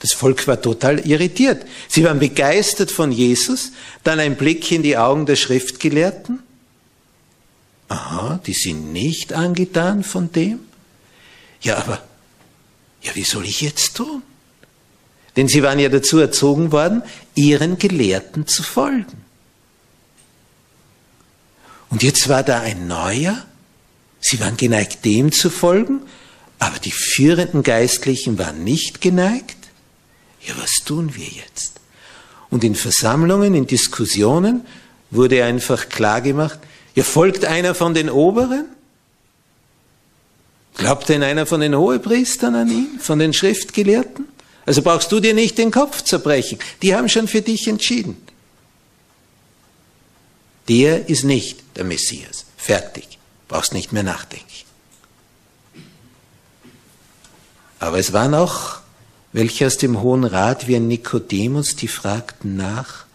Das 0.00 0.12
Volk 0.12 0.46
war 0.46 0.60
total 0.60 1.06
irritiert. 1.06 1.64
Sie 1.88 2.04
waren 2.04 2.18
begeistert 2.18 2.90
von 2.90 3.10
Jesus, 3.10 3.72
dann 4.04 4.20
ein 4.20 4.36
Blick 4.36 4.70
in 4.70 4.82
die 4.82 4.98
Augen 4.98 5.24
der 5.24 5.36
Schriftgelehrten. 5.36 6.42
Aha, 7.88 8.40
die 8.44 8.52
sind 8.52 8.92
nicht 8.92 9.32
angetan 9.32 10.02
von 10.02 10.32
dem? 10.32 10.60
Ja, 11.60 11.78
aber, 11.78 12.02
ja, 13.02 13.14
wie 13.14 13.24
soll 13.24 13.44
ich 13.44 13.60
jetzt 13.60 13.96
tun? 13.96 14.22
Denn 15.36 15.48
sie 15.48 15.62
waren 15.62 15.78
ja 15.78 15.88
dazu 15.88 16.18
erzogen 16.18 16.72
worden, 16.72 17.02
ihren 17.34 17.78
Gelehrten 17.78 18.46
zu 18.46 18.62
folgen. 18.62 19.24
Und 21.90 22.02
jetzt 22.02 22.28
war 22.28 22.42
da 22.42 22.60
ein 22.60 22.88
neuer, 22.88 23.44
sie 24.20 24.40
waren 24.40 24.56
geneigt, 24.56 25.04
dem 25.04 25.30
zu 25.30 25.50
folgen, 25.50 26.00
aber 26.58 26.78
die 26.78 26.90
führenden 26.90 27.62
Geistlichen 27.62 28.38
waren 28.38 28.64
nicht 28.64 29.00
geneigt. 29.00 29.56
Ja, 30.40 30.54
was 30.58 30.84
tun 30.84 31.14
wir 31.14 31.26
jetzt? 31.26 31.80
Und 32.50 32.64
in 32.64 32.74
Versammlungen, 32.74 33.54
in 33.54 33.66
Diskussionen 33.66 34.66
wurde 35.10 35.44
einfach 35.44 35.88
klargemacht, 35.88 36.58
ja, 36.96 37.04
folgt 37.04 37.44
einer 37.44 37.74
von 37.74 37.94
den 37.94 38.10
Oberen? 38.10 38.66
Glaubt 40.76 41.08
denn 41.08 41.22
einer 41.22 41.46
von 41.46 41.60
den 41.60 41.76
Hohepriestern 41.76 42.54
an 42.54 42.70
ihn, 42.70 42.98
von 43.00 43.18
den 43.18 43.32
Schriftgelehrten? 43.32 44.26
Also 44.66 44.82
brauchst 44.82 45.12
du 45.12 45.20
dir 45.20 45.32
nicht 45.32 45.58
den 45.58 45.70
Kopf 45.70 46.02
zerbrechen. 46.02 46.58
Die 46.82 46.94
haben 46.94 47.08
schon 47.08 47.28
für 47.28 47.40
dich 47.40 47.68
entschieden. 47.68 48.16
Der 50.68 51.08
ist 51.08 51.22
nicht 51.22 51.62
der 51.76 51.84
Messias. 51.84 52.44
Fertig. 52.56 53.18
Brauchst 53.46 53.72
nicht 53.72 53.92
mehr 53.92 54.02
nachdenken. 54.02 54.46
Aber 57.78 57.98
es 57.98 58.12
waren 58.12 58.34
auch 58.34 58.80
welche 59.32 59.66
aus 59.66 59.76
dem 59.76 60.00
Hohen 60.00 60.24
Rat 60.24 60.66
wie 60.66 60.76
ein 60.76 60.88
Nikodemus, 60.88 61.76
die 61.76 61.88
fragten 61.88 62.56
nach, 62.56 63.05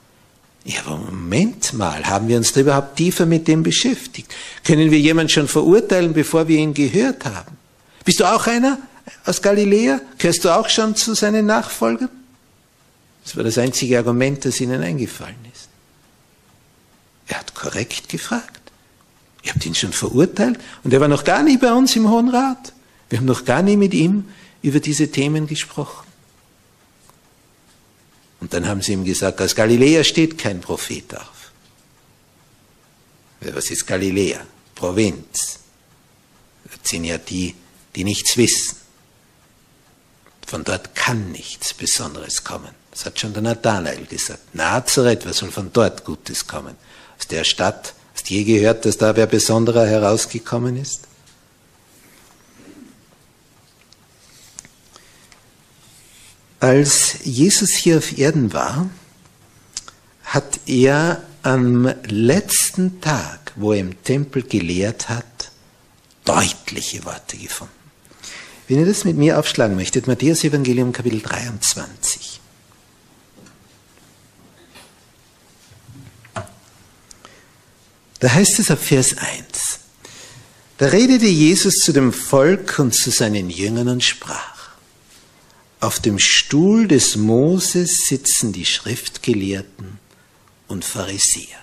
ja, 0.63 0.81
aber 0.85 0.97
Moment 0.97 1.73
mal, 1.73 2.05
haben 2.05 2.27
wir 2.27 2.37
uns 2.37 2.53
da 2.53 2.61
überhaupt 2.61 2.95
tiefer 2.95 3.25
mit 3.25 3.47
dem 3.47 3.63
beschäftigt? 3.63 4.33
Können 4.63 4.91
wir 4.91 4.99
jemanden 4.99 5.29
schon 5.29 5.47
verurteilen, 5.47 6.13
bevor 6.13 6.47
wir 6.47 6.57
ihn 6.57 6.73
gehört 6.73 7.25
haben? 7.25 7.57
Bist 8.05 8.19
du 8.19 8.25
auch 8.25 8.45
einer 8.45 8.77
aus 9.25 9.41
Galiläa? 9.41 10.01
Gehörst 10.17 10.45
du 10.45 10.49
auch 10.49 10.69
schon 10.69 10.95
zu 10.95 11.15
seinen 11.15 11.47
Nachfolgern? 11.47 12.09
Das 13.23 13.35
war 13.35 13.43
das 13.43 13.57
einzige 13.57 13.97
Argument, 13.97 14.45
das 14.45 14.61
ihnen 14.61 14.81
eingefallen 14.81 15.35
ist. 15.51 15.69
Er 17.27 17.39
hat 17.39 17.55
korrekt 17.55 18.09
gefragt. 18.09 18.61
Ihr 19.43 19.53
habt 19.53 19.65
ihn 19.65 19.73
schon 19.75 19.93
verurteilt 19.93 20.59
und 20.83 20.93
er 20.93 21.01
war 21.01 21.07
noch 21.07 21.23
gar 21.23 21.41
nie 21.41 21.57
bei 21.57 21.73
uns 21.73 21.95
im 21.95 22.09
Hohen 22.09 22.29
Rat. 22.29 22.73
Wir 23.09 23.17
haben 23.17 23.25
noch 23.25 23.45
gar 23.45 23.63
nie 23.63 23.77
mit 23.77 23.93
ihm 23.93 24.25
über 24.61 24.79
diese 24.79 25.09
Themen 25.09 25.47
gesprochen. 25.47 26.10
Und 28.41 28.53
dann 28.53 28.67
haben 28.67 28.81
sie 28.81 28.93
ihm 28.93 29.05
gesagt, 29.05 29.39
aus 29.39 29.55
Galiläa 29.55 30.03
steht 30.03 30.37
kein 30.37 30.59
Prophet 30.59 31.15
auf. 31.15 31.51
Was 33.39 33.69
ist 33.69 33.87
Galiläa? 33.87 34.41
Provinz. 34.75 35.59
Das 36.65 36.89
sind 36.89 37.05
ja 37.05 37.17
die, 37.17 37.55
die 37.95 38.03
nichts 38.03 38.35
wissen. 38.37 38.77
Von 40.45 40.63
dort 40.63 40.95
kann 40.95 41.31
nichts 41.31 41.73
Besonderes 41.73 42.43
kommen. 42.43 42.69
Das 42.89 43.05
hat 43.05 43.19
schon 43.19 43.33
der 43.33 43.43
Nathanael 43.43 44.05
gesagt. 44.05 44.53
Nazareth, 44.53 45.25
was 45.25 45.37
soll 45.37 45.51
von 45.51 45.71
dort 45.71 46.03
Gutes 46.03 46.47
kommen? 46.47 46.75
Aus 47.17 47.27
der 47.27 47.43
Stadt, 47.43 47.93
hast 48.13 48.29
du 48.29 48.33
je 48.33 48.43
gehört, 48.43 48.85
dass 48.85 48.97
da 48.97 49.15
wer 49.15 49.27
Besonderer 49.27 49.85
herausgekommen 49.85 50.77
ist? 50.77 51.07
Als 56.61 57.15
Jesus 57.23 57.71
hier 57.71 57.97
auf 57.97 58.19
Erden 58.19 58.53
war, 58.53 58.87
hat 60.25 60.59
er 60.67 61.23
am 61.41 61.91
letzten 62.05 63.01
Tag, 63.01 63.51
wo 63.55 63.73
er 63.73 63.79
im 63.79 64.03
Tempel 64.03 64.43
gelehrt 64.43 65.09
hat, 65.09 65.51
deutliche 66.23 67.03
Worte 67.03 67.35
gefunden. 67.37 67.73
Wenn 68.67 68.77
ihr 68.77 68.85
das 68.85 69.05
mit 69.05 69.17
mir 69.17 69.39
aufschlagen 69.39 69.75
möchtet, 69.75 70.05
Matthäus 70.05 70.43
Evangelium 70.43 70.93
Kapitel 70.93 71.19
23. 71.21 72.39
Da 78.19 78.31
heißt 78.31 78.59
es 78.59 78.69
ab 78.69 78.77
Vers 78.79 79.17
1. 79.17 79.79
Da 80.77 80.85
redete 80.85 81.25
Jesus 81.25 81.77
zu 81.77 81.91
dem 81.91 82.13
Volk 82.13 82.77
und 82.77 82.93
zu 82.93 83.09
seinen 83.09 83.49
Jüngern 83.49 83.87
und 83.87 84.03
sprach. 84.03 84.60
Auf 85.81 85.99
dem 85.99 86.19
Stuhl 86.19 86.87
des 86.87 87.15
Moses 87.15 88.05
sitzen 88.07 88.53
die 88.53 88.65
Schriftgelehrten 88.65 89.97
und 90.67 90.85
Pharisäer. 90.85 91.57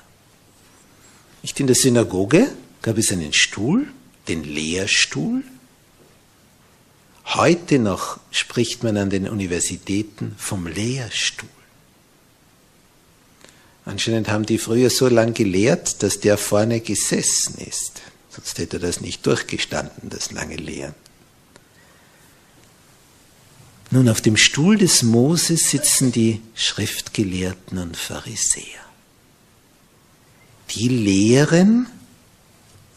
Nicht 1.43 1.61
in 1.61 1.69
der 1.69 1.77
Synagoge 1.77 2.51
gab 2.83 2.99
es 2.99 3.13
einen 3.13 3.33
Stuhl, 3.33 3.87
den 4.27 4.43
Lehrstuhl. 4.43 5.45
Heute 7.27 7.79
noch 7.79 8.19
spricht 8.33 8.83
man 8.83 8.97
an 8.97 9.09
den 9.09 9.29
Universitäten 9.29 10.35
vom 10.37 10.67
Lehrstuhl. 10.67 11.49
Anscheinend 13.85 14.29
haben 14.29 14.47
die 14.47 14.59
früher 14.59 14.91
so 14.91 15.07
lange 15.07 15.33
gelehrt, 15.33 16.03
dass 16.03 16.19
der 16.19 16.39
vorne 16.39 16.81
gesessen 16.81 17.57
ist. 17.59 18.03
Sonst 18.31 18.59
hätte 18.59 18.79
er 18.79 18.81
das 18.81 19.01
nicht 19.01 19.25
durchgestanden, 19.25 20.11
das 20.11 20.33
lange 20.33 20.57
Lehren. 20.57 20.97
Nun, 23.91 24.09
auf 24.11 24.21
dem 24.21 24.37
Stuhl 24.37 24.77
des 24.77 25.03
Moses 25.03 25.71
sitzen 25.71 26.13
die 26.13 26.43
Schriftgelehrten 26.55 27.79
und 27.79 27.97
Pharisäer. 27.97 28.85
Die 30.71 30.89
lehren 30.89 31.87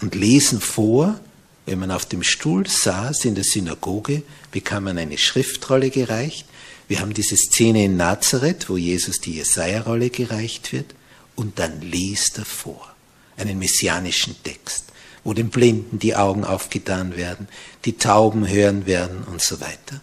und 0.02 0.16
lesen 0.16 0.60
vor, 0.60 1.18
wenn 1.66 1.80
man 1.80 1.92
auf 1.92 2.06
dem 2.06 2.24
Stuhl 2.24 2.68
saß 2.68 3.24
in 3.24 3.36
der 3.36 3.46
Synagoge, 3.46 4.24
bekam 4.52 4.84
man 4.84 4.98
eine 4.98 5.18
Schriftrolle 5.18 5.92
gereicht. 5.92 6.46
Wir 6.90 7.00
haben 7.00 7.14
diese 7.14 7.38
Szene 7.38 7.86
in 7.86 7.96
Nazareth, 7.96 8.70
wo 8.70 8.76
Jesus 8.76 9.22
die 9.22 9.36
Jesaja-Rolle 9.36 10.10
gereicht 10.10 10.74
wird, 10.74 10.94
und 11.38 11.60
dann 11.60 11.80
liest 11.80 12.38
er 12.40 12.46
vor, 12.46 12.94
einen 13.38 13.60
messianischen 13.60 14.36
Text, 14.44 14.86
wo 15.24 15.34
den 15.34 15.50
Blinden 15.50 16.00
die 16.00 16.18
Augen 16.18 16.44
aufgetan 16.44 17.16
werden, 17.16 17.48
die 17.86 17.98
Tauben 17.98 18.46
hören 18.46 18.86
werden 18.86 19.24
und 19.24 19.42
so 19.42 19.62
weiter. 19.62 20.02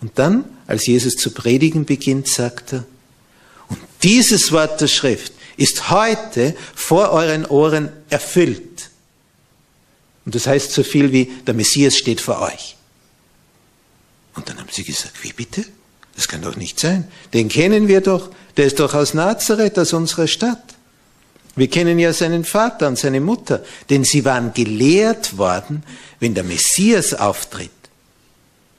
Und 0.00 0.18
dann, 0.18 0.44
als 0.66 0.86
Jesus 0.86 1.16
zu 1.16 1.32
predigen 1.32 1.84
beginnt, 1.84 2.28
sagt 2.28 2.72
er, 2.72 2.84
und 3.68 3.78
dieses 4.02 4.52
Wort 4.52 4.80
der 4.80 4.88
Schrift 4.88 5.32
ist 5.56 5.90
heute 5.90 6.54
vor 6.74 7.10
euren 7.10 7.44
Ohren 7.44 7.90
erfüllt. 8.08 8.90
Und 10.24 10.34
das 10.34 10.46
heißt 10.46 10.72
so 10.72 10.82
viel 10.82 11.12
wie, 11.12 11.26
der 11.46 11.54
Messias 11.54 11.96
steht 11.96 12.20
vor 12.20 12.40
euch. 12.40 12.76
Und 14.34 14.48
dann 14.48 14.58
haben 14.58 14.68
sie 14.70 14.84
gesagt, 14.84 15.22
wie 15.22 15.32
bitte? 15.32 15.64
Das 16.14 16.28
kann 16.28 16.42
doch 16.42 16.56
nicht 16.56 16.78
sein. 16.78 17.08
Den 17.32 17.48
kennen 17.48 17.88
wir 17.88 18.00
doch, 18.00 18.30
der 18.56 18.66
ist 18.66 18.78
doch 18.80 18.94
aus 18.94 19.14
Nazareth, 19.14 19.78
aus 19.78 19.92
unserer 19.92 20.26
Stadt. 20.26 20.62
Wir 21.56 21.68
kennen 21.68 21.98
ja 21.98 22.12
seinen 22.12 22.44
Vater 22.44 22.86
und 22.86 22.98
seine 22.98 23.20
Mutter, 23.20 23.64
denn 23.90 24.04
sie 24.04 24.24
waren 24.24 24.54
gelehrt 24.54 25.38
worden, 25.38 25.82
wenn 26.20 26.34
der 26.34 26.44
Messias 26.44 27.14
auftritt, 27.14 27.70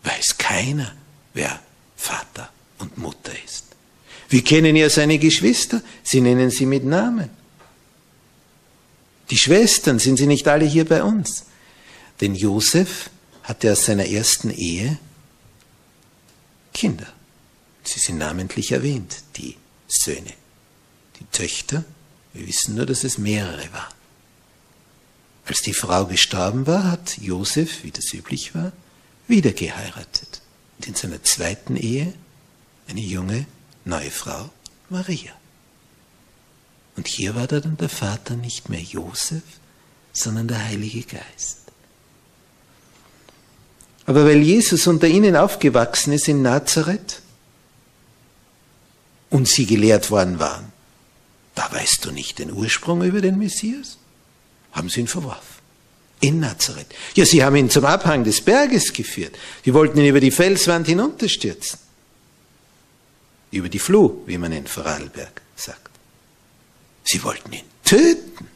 weiß 0.03 0.37
keiner, 0.37 0.93
wer 1.39 1.59
Vater 1.95 2.51
und 2.79 2.97
Mutter 2.97 3.31
ist. 3.45 3.65
Wir 4.27 4.43
kennen 4.43 4.75
ja 4.75 4.89
seine 4.89 5.17
Geschwister, 5.17 5.81
sie 6.03 6.21
nennen 6.21 6.51
sie 6.51 6.65
mit 6.65 6.83
Namen. 6.83 7.29
Die 9.29 9.37
Schwestern, 9.37 9.99
sind 9.99 10.17
sie 10.17 10.27
nicht 10.27 10.47
alle 10.47 10.65
hier 10.65 10.85
bei 10.85 11.01
uns? 11.01 11.45
Denn 12.19 12.35
Josef 12.35 13.09
hatte 13.43 13.71
aus 13.71 13.85
seiner 13.85 14.05
ersten 14.05 14.49
Ehe 14.51 14.99
Kinder. 16.73 17.07
Sie 17.83 17.99
sind 17.99 18.17
namentlich 18.17 18.71
erwähnt, 18.71 19.23
die 19.37 19.55
Söhne. 19.87 20.33
Die 21.19 21.25
Töchter, 21.31 21.83
wir 22.33 22.47
wissen 22.47 22.75
nur, 22.75 22.85
dass 22.85 23.03
es 23.03 23.17
mehrere 23.17 23.71
waren. 23.71 23.93
Als 25.45 25.61
die 25.61 25.73
Frau 25.73 26.05
gestorben 26.05 26.67
war, 26.67 26.91
hat 26.91 27.17
Josef, 27.17 27.83
wie 27.83 27.91
das 27.91 28.13
üblich 28.13 28.53
war, 28.53 28.71
wieder 29.27 29.51
geheiratet 29.51 30.38
und 30.79 30.87
in 30.87 30.95
seiner 30.95 31.21
zweiten 31.23 31.75
Ehe 31.75 32.13
eine 32.87 33.01
junge 33.01 33.45
neue 33.83 34.11
Frau, 34.11 34.49
Maria. 34.89 35.33
Und 36.95 37.07
hier 37.07 37.35
war 37.35 37.47
dann 37.47 37.75
der 37.77 37.89
Vater 37.89 38.35
nicht 38.35 38.69
mehr 38.69 38.81
Josef, 38.81 39.43
sondern 40.13 40.47
der 40.47 40.63
Heilige 40.63 41.03
Geist. 41.03 41.59
Aber 44.05 44.25
weil 44.25 44.41
Jesus 44.41 44.87
unter 44.87 45.07
ihnen 45.07 45.35
aufgewachsen 45.35 46.13
ist 46.13 46.27
in 46.29 46.41
Nazareth 46.41 47.21
und 49.29 49.47
sie 49.47 49.65
gelehrt 49.65 50.09
worden 50.09 50.39
waren, 50.39 50.71
da 51.55 51.71
weißt 51.71 52.05
du 52.05 52.11
nicht 52.11 52.39
den 52.39 52.53
Ursprung 52.53 53.03
über 53.03 53.21
den 53.21 53.37
Messias, 53.37 53.97
haben 54.71 54.89
sie 54.89 55.01
ihn 55.01 55.07
verworfen 55.07 55.48
in 56.21 56.39
Nazareth. 56.39 56.87
Ja, 57.15 57.25
sie 57.25 57.43
haben 57.43 57.55
ihn 57.55 57.69
zum 57.69 57.85
Abhang 57.85 58.23
des 58.23 58.41
Berges 58.41 58.93
geführt. 58.93 59.37
Sie 59.63 59.73
wollten 59.73 59.99
ihn 59.99 60.07
über 60.07 60.19
die 60.19 60.31
Felswand 60.31 60.87
hinunterstürzen. 60.87 61.79
Über 63.51 63.69
die 63.69 63.79
Fluh, 63.79 64.21
wie 64.25 64.37
man 64.37 64.51
in 64.51 64.67
Vorarlberg 64.67 65.41
sagt. 65.55 65.89
Sie 67.03 67.23
wollten 67.23 67.51
ihn 67.53 67.63
töten, 67.83 68.47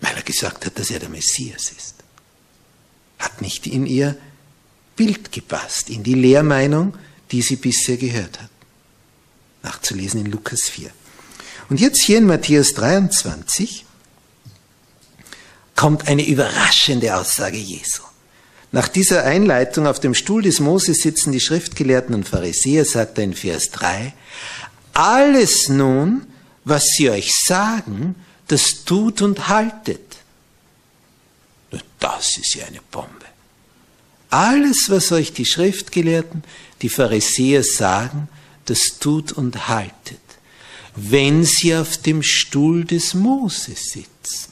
weil 0.00 0.16
er 0.16 0.22
gesagt 0.22 0.64
hat, 0.64 0.78
dass 0.78 0.90
er 0.90 1.00
der 1.00 1.10
Messias 1.10 1.70
ist. 1.76 1.96
Hat 3.18 3.42
nicht 3.42 3.66
in 3.66 3.86
ihr 3.86 4.16
Bild 4.96 5.32
gepasst, 5.32 5.90
in 5.90 6.02
die 6.02 6.14
Lehrmeinung, 6.14 6.96
die 7.30 7.42
sie 7.42 7.56
bisher 7.56 7.96
gehört 7.96 8.40
hat. 8.40 8.50
Nachzulesen 9.62 10.24
in 10.24 10.30
Lukas 10.30 10.62
4. 10.62 10.90
Und 11.68 11.80
jetzt 11.80 12.02
hier 12.02 12.18
in 12.18 12.26
Matthäus 12.26 12.74
23 12.74 13.84
kommt 15.82 16.06
eine 16.06 16.24
überraschende 16.24 17.16
Aussage 17.16 17.56
Jesu. 17.56 18.04
Nach 18.70 18.86
dieser 18.86 19.24
Einleitung 19.24 19.88
auf 19.88 19.98
dem 19.98 20.14
Stuhl 20.14 20.40
des 20.40 20.60
Moses 20.60 20.98
sitzen 20.98 21.32
die 21.32 21.40
Schriftgelehrten 21.40 22.14
und 22.14 22.28
Pharisäer, 22.28 22.84
sagt 22.84 23.18
er 23.18 23.24
in 23.24 23.34
Vers 23.34 23.70
3, 23.70 24.14
alles 24.92 25.68
nun, 25.68 26.24
was 26.62 26.84
sie 26.96 27.10
euch 27.10 27.32
sagen, 27.34 28.14
das 28.46 28.84
tut 28.84 29.22
und 29.22 29.48
haltet. 29.48 30.18
Das 31.98 32.36
ist 32.36 32.54
ja 32.54 32.64
eine 32.66 32.80
Bombe. 32.92 33.26
Alles, 34.30 34.84
was 34.86 35.10
euch 35.10 35.32
die 35.32 35.46
Schriftgelehrten, 35.46 36.44
die 36.80 36.90
Pharisäer 36.90 37.64
sagen, 37.64 38.28
das 38.66 39.00
tut 39.00 39.32
und 39.32 39.66
haltet, 39.66 40.20
wenn 40.94 41.42
sie 41.42 41.74
auf 41.74 41.96
dem 41.96 42.22
Stuhl 42.22 42.84
des 42.84 43.14
Moses 43.14 43.90
sitzen 43.90 44.51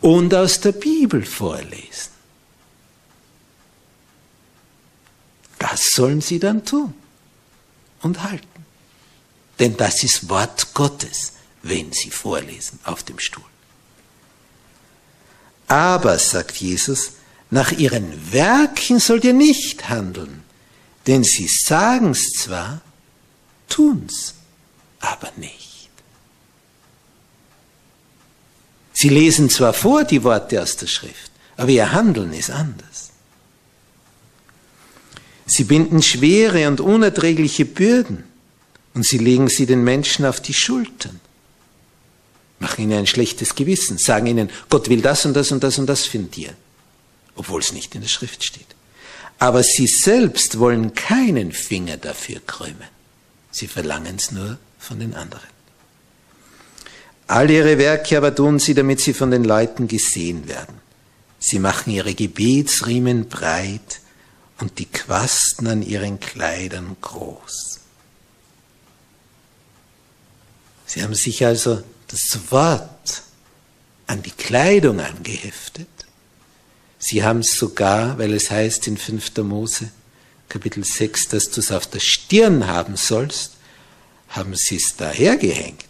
und 0.00 0.34
aus 0.34 0.60
der 0.60 0.72
Bibel 0.72 1.24
vorlesen. 1.24 2.10
Das 5.58 5.92
sollen 5.92 6.20
sie 6.20 6.38
dann 6.38 6.64
tun 6.64 6.94
und 8.02 8.22
halten. 8.22 8.46
Denn 9.58 9.76
das 9.76 10.02
ist 10.02 10.28
Wort 10.30 10.72
Gottes, 10.72 11.34
wenn 11.62 11.92
sie 11.92 12.10
vorlesen 12.10 12.78
auf 12.84 13.02
dem 13.02 13.18
Stuhl. 13.18 13.44
Aber, 15.68 16.18
sagt 16.18 16.56
Jesus, 16.56 17.12
nach 17.50 17.72
ihren 17.72 18.32
Werken 18.32 18.98
sollt 18.98 19.24
ihr 19.24 19.34
nicht 19.34 19.88
handeln, 19.88 20.42
denn 21.06 21.24
sie 21.24 21.46
sagen's 21.48 22.32
zwar, 22.32 22.80
tun's 23.68 24.34
aber 25.00 25.30
nicht. 25.36 25.69
Sie 29.00 29.08
lesen 29.08 29.48
zwar 29.48 29.72
vor 29.72 30.04
die 30.04 30.24
Worte 30.24 30.60
aus 30.60 30.76
der 30.76 30.86
Schrift, 30.86 31.30
aber 31.56 31.70
ihr 31.70 31.90
Handeln 31.90 32.34
ist 32.34 32.50
anders. 32.50 33.12
Sie 35.46 35.64
binden 35.64 36.02
schwere 36.02 36.68
und 36.68 36.82
unerträgliche 36.82 37.64
Bürden 37.64 38.24
und 38.92 39.06
sie 39.06 39.16
legen 39.16 39.48
sie 39.48 39.64
den 39.64 39.84
Menschen 39.84 40.26
auf 40.26 40.42
die 40.42 40.52
Schultern. 40.52 41.18
Machen 42.58 42.84
ihnen 42.84 42.98
ein 42.98 43.06
schlechtes 43.06 43.54
Gewissen, 43.54 43.96
sagen 43.96 44.26
ihnen, 44.26 44.50
Gott 44.68 44.90
will 44.90 45.00
das 45.00 45.24
und 45.24 45.32
das 45.32 45.50
und 45.50 45.64
das 45.64 45.78
und 45.78 45.86
das 45.86 46.04
von 46.04 46.30
dir, 46.30 46.52
obwohl 47.36 47.62
es 47.62 47.72
nicht 47.72 47.94
in 47.94 48.02
der 48.02 48.08
Schrift 48.08 48.44
steht. 48.44 48.66
Aber 49.38 49.62
sie 49.62 49.86
selbst 49.86 50.58
wollen 50.58 50.92
keinen 50.92 51.52
Finger 51.52 51.96
dafür 51.96 52.40
krümmen. 52.46 52.90
Sie 53.50 53.66
verlangen 53.66 54.16
es 54.16 54.30
nur 54.30 54.58
von 54.78 55.00
den 55.00 55.14
anderen. 55.14 55.49
All 57.30 57.48
ihre 57.48 57.78
Werke 57.78 58.16
aber 58.16 58.34
tun 58.34 58.58
sie, 58.58 58.74
damit 58.74 59.00
sie 59.00 59.14
von 59.14 59.30
den 59.30 59.44
Leuten 59.44 59.86
gesehen 59.86 60.48
werden. 60.48 60.80
Sie 61.38 61.60
machen 61.60 61.92
ihre 61.92 62.12
Gebetsriemen 62.12 63.28
breit 63.28 64.00
und 64.58 64.80
die 64.80 64.86
Quasten 64.86 65.68
an 65.68 65.80
ihren 65.80 66.18
Kleidern 66.18 66.96
groß. 67.00 67.78
Sie 70.86 71.04
haben 71.04 71.14
sich 71.14 71.46
also 71.46 71.84
das 72.08 72.50
Wort 72.50 73.22
an 74.08 74.24
die 74.24 74.32
Kleidung 74.32 74.98
angeheftet. 74.98 75.86
Sie 76.98 77.22
haben 77.22 77.40
es 77.40 77.52
sogar, 77.52 78.18
weil 78.18 78.32
es 78.32 78.50
heißt 78.50 78.88
in 78.88 78.96
5. 78.96 79.36
Mose, 79.44 79.92
Kapitel 80.48 80.82
6, 80.82 81.28
dass 81.28 81.48
du 81.48 81.60
es 81.60 81.70
auf 81.70 81.86
der 81.86 82.00
Stirn 82.00 82.66
haben 82.66 82.96
sollst, 82.96 83.52
haben 84.30 84.56
sie 84.56 84.78
es 84.78 84.96
dahergehängt 84.96 85.89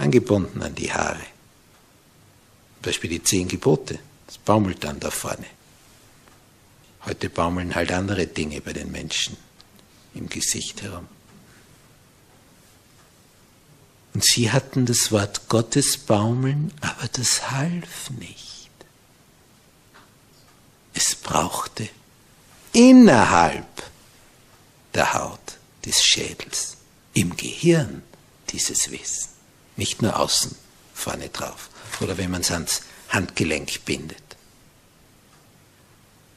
angebunden 0.00 0.62
an 0.62 0.74
die 0.74 0.92
Haare. 0.92 1.20
Zum 2.76 2.82
Beispiel 2.82 3.10
die 3.10 3.22
zehn 3.22 3.46
Gebote, 3.46 3.98
das 4.26 4.38
baumelt 4.38 4.82
dann 4.82 4.98
da 4.98 5.10
vorne. 5.10 5.46
Heute 7.04 7.30
baumeln 7.30 7.74
halt 7.74 7.92
andere 7.92 8.26
Dinge 8.26 8.60
bei 8.60 8.72
den 8.72 8.90
Menschen 8.90 9.36
im 10.14 10.28
Gesicht 10.28 10.82
herum. 10.82 11.06
Und 14.12 14.24
sie 14.24 14.50
hatten 14.50 14.86
das 14.86 15.12
Wort 15.12 15.48
Gottes 15.48 15.96
baumeln, 15.96 16.72
aber 16.80 17.08
das 17.12 17.50
half 17.50 18.10
nicht. 18.10 18.70
Es 20.94 21.14
brauchte 21.14 21.88
innerhalb 22.72 23.66
der 24.94 25.14
Haut 25.14 25.58
des 25.84 26.02
Schädels, 26.02 26.76
im 27.14 27.36
Gehirn 27.36 28.02
dieses 28.50 28.90
Wissen 28.90 29.39
nicht 29.76 30.02
nur 30.02 30.18
außen 30.18 30.54
vorne 30.94 31.28
drauf 31.28 31.70
oder 32.00 32.18
wenn 32.18 32.30
man 32.30 32.42
es 32.42 32.50
ans 32.50 32.82
Handgelenk 33.08 33.84
bindet. 33.84 34.22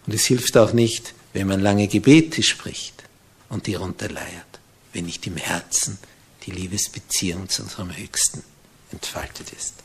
Und 0.06 0.14
es 0.14 0.26
hilft 0.26 0.58
auch 0.58 0.74
nicht, 0.74 1.14
wenn 1.34 1.48
man 1.48 1.60
lange 1.60 1.88
Gebete 1.88 2.44
spricht 2.44 3.04
und 3.50 3.68
die 3.68 3.76
runterleiert, 3.76 4.60
wenn 4.92 5.06
nicht 5.06 5.26
im 5.28 5.38
Herzen 5.38 5.98
die 6.46 6.52
Liebesbeziehung 6.52 7.50
zu 7.50 7.64
unserem 7.64 7.96
Höchsten 7.96 8.44
entfaltet 8.92 9.52
ist. 9.54 9.76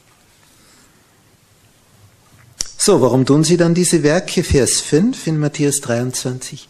So, 2.77 3.01
warum 3.01 3.27
tun 3.27 3.45
sie 3.45 3.57
dann 3.57 3.75
diese 3.75 4.03
Werke? 4.03 4.45
Vers 4.45 4.81
5 4.81 5.27
in 5.27 5.39
Matthäus 5.39 5.81
23. 5.81 6.69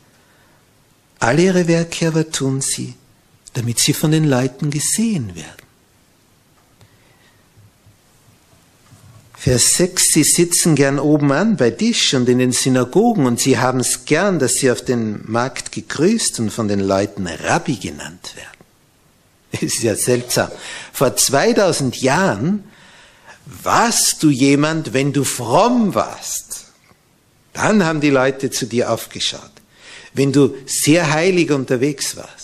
Alle 1.21 1.43
ihre 1.43 1.69
Werke 1.69 2.09
aber 2.09 2.31
tun 2.31 2.61
sie, 2.61 2.95
damit 3.53 3.79
sie 3.79 3.93
von 3.93 4.11
den 4.11 4.25
Leuten 4.25 4.71
gesehen 4.71 5.35
werden. 5.35 5.58
Vers 9.41 9.75
6, 9.75 10.09
sie 10.15 10.25
sitzen 10.25 10.75
gern 10.75 10.99
oben 10.99 11.31
an 11.31 11.57
bei 11.57 11.71
Tisch 11.71 12.13
und 12.15 12.29
in 12.29 12.39
den 12.39 12.51
Synagogen 12.51 13.25
und 13.25 13.39
sie 13.39 13.59
haben 13.59 13.79
es 13.79 14.05
gern, 14.05 14.41
dass 14.41 14.55
sie 14.55 14.69
auf 14.69 14.83
den 14.83 15.21
Markt 15.31 15.71
gegrüßt 15.71 16.41
und 16.41 16.51
von 16.51 16.67
den 16.67 16.81
Leuten 16.81 17.29
Rabbi 17.29 17.77
genannt 17.77 18.35
werden. 18.35 18.59
Das 19.53 19.63
ist 19.75 19.83
ja 19.83 19.95
seltsam. 19.95 20.51
Vor 20.93 21.15
2000 21.15 22.03
Jahren 22.03 22.65
warst 23.63 24.25
du 24.25 24.29
jemand, 24.29 24.93
wenn 24.93 25.13
du 25.13 25.23
fromm 25.23 25.95
warst. 25.95 26.67
Dann 27.53 27.85
haben 27.85 28.01
die 28.01 28.11
Leute 28.11 28.51
zu 28.51 28.67
dir 28.67 28.91
aufgeschaut. 28.91 29.53
Wenn 30.15 30.33
du 30.33 30.55
sehr 30.67 31.13
heilig 31.13 31.53
unterwegs 31.53 32.17
warst. 32.17 32.38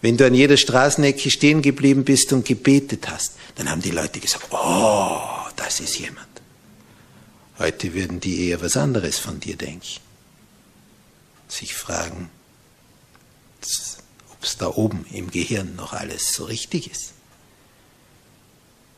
Wenn 0.00 0.16
du 0.16 0.26
an 0.26 0.34
jeder 0.34 0.56
Straßenecke 0.56 1.30
stehen 1.30 1.60
geblieben 1.60 2.04
bist 2.04 2.32
und 2.32 2.44
gebetet 2.44 3.08
hast, 3.08 3.32
dann 3.56 3.68
haben 3.68 3.82
die 3.82 3.90
Leute 3.90 4.20
gesagt, 4.20 4.46
oh, 4.50 5.20
das 5.56 5.80
ist 5.80 5.98
jemand. 5.98 6.26
Heute 7.58 7.94
würden 7.94 8.20
die 8.20 8.48
eher 8.48 8.62
was 8.62 8.76
anderes 8.76 9.18
von 9.18 9.40
dir 9.40 9.56
denken. 9.56 10.00
Sich 11.48 11.74
fragen, 11.74 12.30
ob 14.30 14.44
es 14.44 14.56
da 14.56 14.68
oben 14.68 15.04
im 15.10 15.30
Gehirn 15.30 15.74
noch 15.74 15.92
alles 15.92 16.32
so 16.32 16.44
richtig 16.44 16.90
ist. 16.90 17.14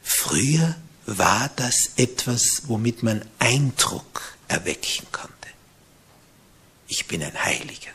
Früher 0.02 0.76
war 1.06 1.50
das 1.56 1.92
etwas, 1.96 2.62
womit 2.66 3.02
man 3.02 3.24
Eindruck 3.38 4.36
erwecken 4.48 5.06
konnte. 5.12 5.30
Ich 6.88 7.06
bin 7.06 7.22
ein 7.22 7.42
Heiliger. 7.42 7.90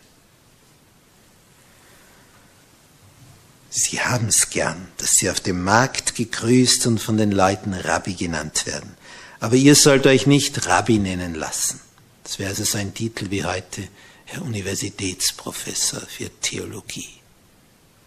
Sie 3.78 4.00
haben 4.00 4.30
es 4.30 4.52
gern, 4.52 4.88
dass 5.00 5.16
sie 5.18 5.30
auf 5.30 5.42
dem 5.42 5.62
Markt 5.62 6.16
gegrüßt 6.16 6.88
und 6.88 6.98
von 6.98 7.18
den 7.18 7.34
Leuten 7.34 7.74
Rabbi 7.74 8.14
genannt 8.14 8.66
werden. 8.66 8.96
Aber 9.42 9.56
ihr 9.58 9.76
sollt 9.76 10.08
euch 10.08 10.28
nicht 10.28 10.66
Rabbi 10.66 10.98
nennen 10.98 11.36
lassen. 11.36 11.82
Das 12.24 12.40
wäre 12.40 12.52
also 12.52 12.64
so 12.64 12.78
ein 12.78 12.94
Titel 12.94 13.32
wie 13.32 13.44
heute 13.44 13.86
Herr 14.24 14.44
Universitätsprofessor 14.44 16.00
für 16.00 16.30
Theologie, 16.40 17.16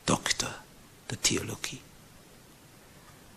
Doktor 0.06 0.54
der 1.10 1.20
Theologie. 1.20 1.80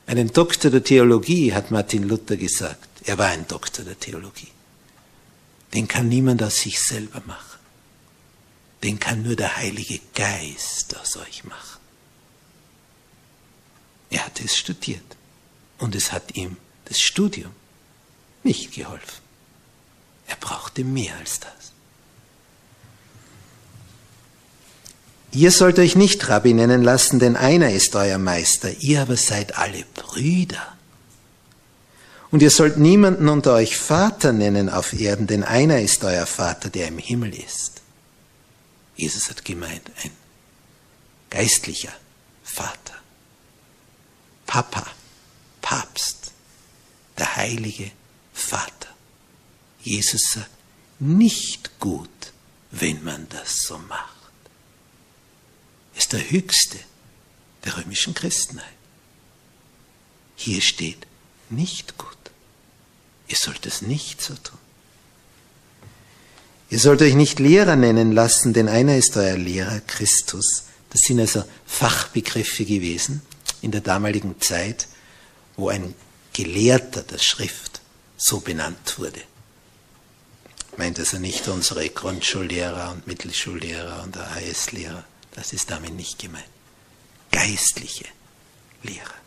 Einen 0.07 0.31
Doktor 0.31 0.71
der 0.71 0.85
Theologie, 0.85 1.53
hat 1.53 1.69
Martin 1.69 2.03
Luther 2.03 2.37
gesagt. 2.37 2.87
Er 3.03 3.17
war 3.17 3.27
ein 3.27 3.45
Doktor 3.45 3.83
der 3.83 3.99
Theologie. 3.99 4.53
Den 5.73 5.85
kann 5.85 6.07
niemand 6.07 6.41
aus 6.41 6.61
sich 6.61 6.79
selber 6.79 7.21
machen. 7.25 7.59
Den 8.83 9.01
kann 9.01 9.21
nur 9.21 9.35
der 9.35 9.57
Heilige 9.57 9.99
Geist 10.15 10.97
aus 10.97 11.17
euch 11.17 11.43
machen. 11.43 11.80
Er 14.11 14.25
hat 14.25 14.39
es 14.41 14.55
studiert 14.55 15.01
und 15.79 15.95
es 15.95 16.11
hat 16.11 16.35
ihm 16.35 16.57
das 16.85 16.99
Studium 16.99 17.51
nicht 18.43 18.73
geholfen. 18.73 19.21
Er 20.27 20.35
brauchte 20.35 20.83
mehr 20.83 21.15
als 21.17 21.39
das. 21.39 21.71
Ihr 25.31 25.51
sollt 25.51 25.79
euch 25.79 25.95
nicht 25.95 26.27
Rabbi 26.27 26.53
nennen 26.53 26.83
lassen, 26.83 27.19
denn 27.19 27.37
einer 27.37 27.71
ist 27.71 27.95
euer 27.95 28.17
Meister, 28.17 28.69
ihr 28.81 29.01
aber 29.01 29.15
seid 29.15 29.57
alle 29.57 29.85
Brüder. 29.93 30.75
Und 32.31 32.41
ihr 32.41 32.51
sollt 32.51 32.77
niemanden 32.77 33.29
unter 33.29 33.53
euch 33.53 33.77
Vater 33.77 34.33
nennen 34.33 34.69
auf 34.69 34.93
Erden, 34.93 35.27
denn 35.27 35.43
einer 35.43 35.79
ist 35.79 36.03
euer 36.03 36.25
Vater, 36.25 36.69
der 36.69 36.87
im 36.89 36.97
Himmel 36.97 37.33
ist. 37.33 37.81
Jesus 38.95 39.29
hat 39.29 39.45
gemeint, 39.45 39.89
ein 40.03 40.11
geistlicher 41.29 41.93
Vater. 42.43 43.00
Papa, 44.51 44.85
Papst, 45.61 46.33
der 47.17 47.37
heilige 47.37 47.89
Vater. 48.33 48.89
Jesus 49.81 50.23
sagt, 50.33 50.49
nicht 50.99 51.79
gut, 51.79 52.09
wenn 52.71 53.01
man 53.01 53.29
das 53.29 53.61
so 53.61 53.77
macht 53.77 54.17
ist 55.95 56.11
der 56.11 56.29
höchste 56.31 56.77
der 57.63 57.77
römischen 57.77 58.13
Christenheit. 58.13 58.67
Hier 60.35 60.61
steht 60.61 61.07
nicht 61.49 61.97
gut. 61.97 62.17
Ihr 63.29 63.37
sollt 63.37 63.65
es 63.65 63.81
nicht 63.81 64.21
so 64.21 64.33
tun. 64.33 64.57
Ihr 66.69 66.79
sollt 66.79 67.01
euch 67.01 67.15
nicht 67.15 67.39
Lehrer 67.39 67.77
nennen 67.77 68.11
lassen, 68.11 68.51
denn 68.51 68.67
einer 68.67 68.97
ist 68.97 69.15
euer 69.15 69.37
Lehrer, 69.37 69.79
Christus. 69.81 70.63
Das 70.89 71.01
sind 71.01 71.21
also 71.21 71.45
Fachbegriffe 71.65 72.65
gewesen 72.65 73.21
in 73.61 73.71
der 73.71 73.81
damaligen 73.81 74.39
Zeit, 74.41 74.87
wo 75.55 75.69
ein 75.69 75.93
Gelehrter 76.33 77.03
der 77.03 77.17
Schrift 77.17 77.81
so 78.17 78.39
benannt 78.39 78.97
wurde. 78.97 79.21
Meint 80.77 80.99
also 80.99 81.17
nicht 81.17 81.47
unsere 81.47 81.89
Grundschullehrer 81.89 82.91
und 82.91 83.07
Mittelschullehrer 83.07 84.03
und 84.03 84.17
AS-Lehrer, 84.17 85.03
das 85.33 85.53
ist 85.53 85.69
damit 85.69 85.93
nicht 85.93 86.19
gemeint. 86.19 86.45
Geistliche 87.31 88.05
Lehre. 88.83 89.21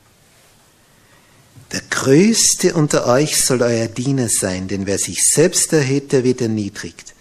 Der 1.72 1.82
Größte 1.82 2.74
unter 2.74 3.06
euch 3.06 3.40
soll 3.40 3.62
euer 3.62 3.88
Diener 3.88 4.28
sein, 4.28 4.68
denn 4.68 4.86
wer 4.86 4.98
sich 4.98 5.28
selbst 5.28 5.72
erhöht, 5.72 6.12
der 6.12 6.24
wird 6.24 6.40
erniedrigt. 6.40 7.14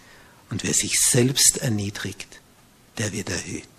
Und 0.50 0.62
wer 0.62 0.74
sich 0.74 0.98
selbst 1.00 1.58
erniedrigt, 1.58 2.40
der 2.98 3.12
wird 3.12 3.30
erhöht. 3.30 3.73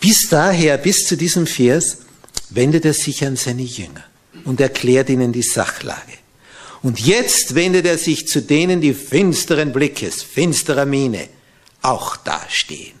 Bis 0.00 0.28
daher, 0.28 0.78
bis 0.78 1.06
zu 1.06 1.16
diesem 1.16 1.46
Vers, 1.46 1.98
wendet 2.48 2.84
er 2.84 2.94
sich 2.94 3.24
an 3.24 3.36
seine 3.36 3.62
Jünger 3.62 4.04
und 4.44 4.60
erklärt 4.60 5.10
ihnen 5.10 5.32
die 5.32 5.42
Sachlage. 5.42 6.14
Und 6.82 6.98
jetzt 7.00 7.54
wendet 7.54 7.86
er 7.86 7.98
sich 7.98 8.26
zu 8.26 8.40
denen, 8.40 8.80
die 8.80 8.94
finsteren 8.94 9.72
Blickes, 9.72 10.22
finsterer 10.22 10.86
Miene 10.86 11.28
auch 11.82 12.16
dastehen 12.16 13.00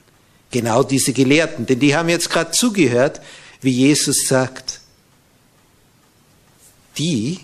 Genau 0.50 0.82
diese 0.82 1.12
Gelehrten, 1.12 1.64
denn 1.66 1.78
die 1.78 1.94
haben 1.94 2.08
jetzt 2.08 2.28
gerade 2.28 2.50
zugehört, 2.50 3.20
wie 3.60 3.70
Jesus 3.70 4.26
sagt, 4.26 4.80
die 6.98 7.38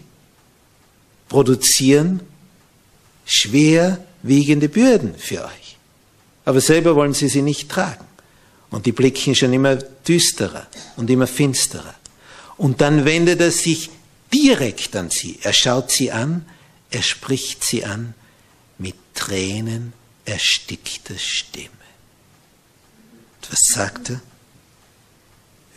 produzieren 1.29 2.21
schwerwiegende 3.25 4.69
Bürden 4.69 5.15
für 5.17 5.45
euch. 5.45 5.77
Aber 6.45 6.61
selber 6.61 6.97
wollen 6.97 7.15
sie 7.15 7.29
sie 7.29 7.43
nicht 7.43 7.71
tragen. 7.71 8.06
Und 8.71 8.87
die 8.87 8.93
blicken 8.93 9.35
schon 9.35 9.53
immer 9.53 9.77
düsterer 9.77 10.67
und 10.97 11.09
immer 11.11 11.27
finsterer. 11.27 11.95
Und 12.57 12.81
dann 12.81 13.05
wendet 13.05 13.41
er 13.41 13.51
sich 13.51 13.91
direkt 14.33 14.97
an 14.97 15.11
sie. 15.11 15.39
Er 15.43 15.53
schaut 15.53 15.91
sie 15.91 16.11
an, 16.11 16.47
er 16.91 17.03
spricht 17.03 17.65
sie 17.65 17.85
an 17.85 18.15
mit 18.79 18.97
Tränen 19.15 19.93
erstickter 20.25 21.19
Stimme 21.19 21.71
was 23.51 23.61
sagt 23.69 24.11
er? 24.11 24.21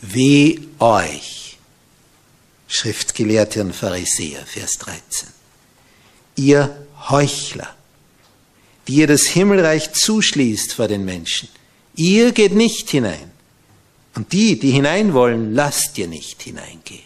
Weh 0.02 0.60
euch, 0.80 1.58
Schriftgelehrte 2.67 3.62
und 3.62 3.75
Pharisäer, 3.75 4.45
Vers 4.45 4.78
13, 4.80 5.28
ihr 6.38 6.88
Heuchler, 7.10 7.75
die 8.88 8.95
ihr 8.95 9.08
das 9.08 9.23
Himmelreich 9.23 9.91
zuschließt 9.91 10.73
vor 10.73 10.88
den 10.88 11.04
Menschen. 11.04 11.49
Ihr 11.99 12.31
geht 12.31 12.53
nicht 12.53 12.89
hinein. 12.89 13.29
Und 14.15 14.31
die, 14.31 14.57
die 14.57 14.71
hinein 14.71 15.13
wollen, 15.13 15.53
lasst 15.53 15.97
ihr 15.97 16.07
nicht 16.07 16.41
hineingehen. 16.41 17.03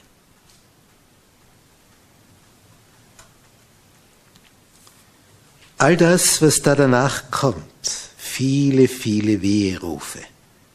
All 5.80 5.98
das, 5.98 6.44
was 6.44 6.62
da 6.62 6.76
danach 6.76 7.32
kommt, 7.32 7.90
viele, 8.18 8.88
viele 8.88 9.42
Weherufe, 9.42 10.20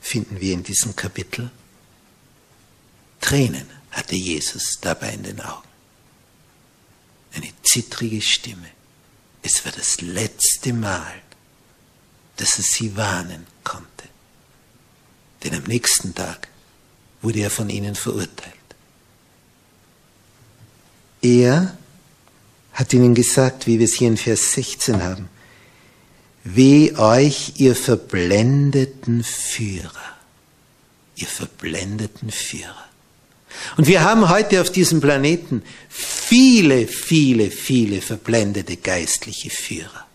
finden 0.00 0.40
wir 0.40 0.52
in 0.52 0.64
diesem 0.64 0.96
Kapitel. 0.96 1.52
Tränen 3.20 3.70
hatte 3.92 4.16
Jesus 4.16 4.81
dabei 4.81 5.12
in 5.12 5.22
den 5.22 5.40
Augen. 5.40 5.68
Eine 7.35 7.52
zittrige 7.62 8.20
Stimme. 8.20 8.68
Es 9.42 9.64
war 9.64 9.70
das 9.70 10.00
letzte 10.00 10.72
Mal, 10.72 11.22
dass 12.37 12.59
er 12.59 12.64
sie 12.64 12.96
warnen 12.96 13.46
konnte. 13.62 14.08
Denn 15.44 15.55
am 15.55 15.64
nächsten 15.64 16.14
Tag 16.14 16.48
wurde 17.22 17.40
er 17.40 17.51
von 17.51 17.70
ihnen 17.70 17.94
verurteilt. 17.94 18.55
Er 21.22 21.77
hat 22.72 22.92
ihnen 22.92 23.14
gesagt, 23.14 23.66
wie 23.66 23.79
wir 23.79 23.87
es 23.87 23.94
hier 23.94 24.09
in 24.09 24.16
Vers 24.16 24.53
16 24.53 25.03
haben, 25.03 25.29
Weh 26.44 26.94
euch, 26.96 27.55
ihr 27.57 27.77
verblendeten 27.77 29.22
Führer, 29.22 30.16
ihr 31.16 31.27
verblendeten 31.27 32.31
Führer. 32.31 32.88
Und 33.77 33.87
wir 33.87 34.03
haben 34.03 34.29
heute 34.29 34.61
auf 34.61 34.70
diesem 34.70 35.01
Planeten 35.01 35.62
viele, 35.88 36.87
viele, 36.87 37.51
viele 37.51 38.01
verblendete 38.01 38.77
geistliche 38.77 39.51
Führer. 39.51 40.07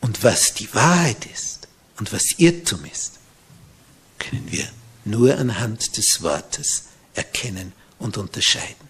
Und 0.00 0.22
was 0.24 0.54
die 0.54 0.72
Wahrheit 0.74 1.26
ist 1.32 1.61
und 1.98 2.12
was 2.12 2.38
Irrtum 2.38 2.84
ist, 2.84 3.18
können 4.18 4.50
wir 4.50 4.68
nur 5.04 5.36
anhand 5.36 5.96
des 5.96 6.22
Wortes 6.22 6.84
erkennen 7.14 7.72
und 7.98 8.16
unterscheiden. 8.16 8.88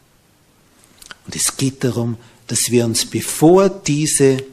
Und 1.24 1.36
es 1.36 1.56
geht 1.56 1.84
darum, 1.84 2.16
dass 2.46 2.70
wir 2.70 2.84
uns, 2.84 3.06
bevor 3.06 3.68
diese 3.68 4.44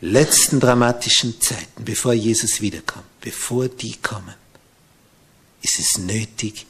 letzten 0.00 0.60
dramatischen 0.60 1.40
Zeiten, 1.40 1.84
bevor 1.84 2.12
Jesus 2.12 2.60
wiederkommt, 2.60 3.06
bevor 3.20 3.68
die 3.68 3.96
kommen, 3.96 4.34
ist 5.62 5.78
es 5.78 5.98
nötig, 5.98 6.66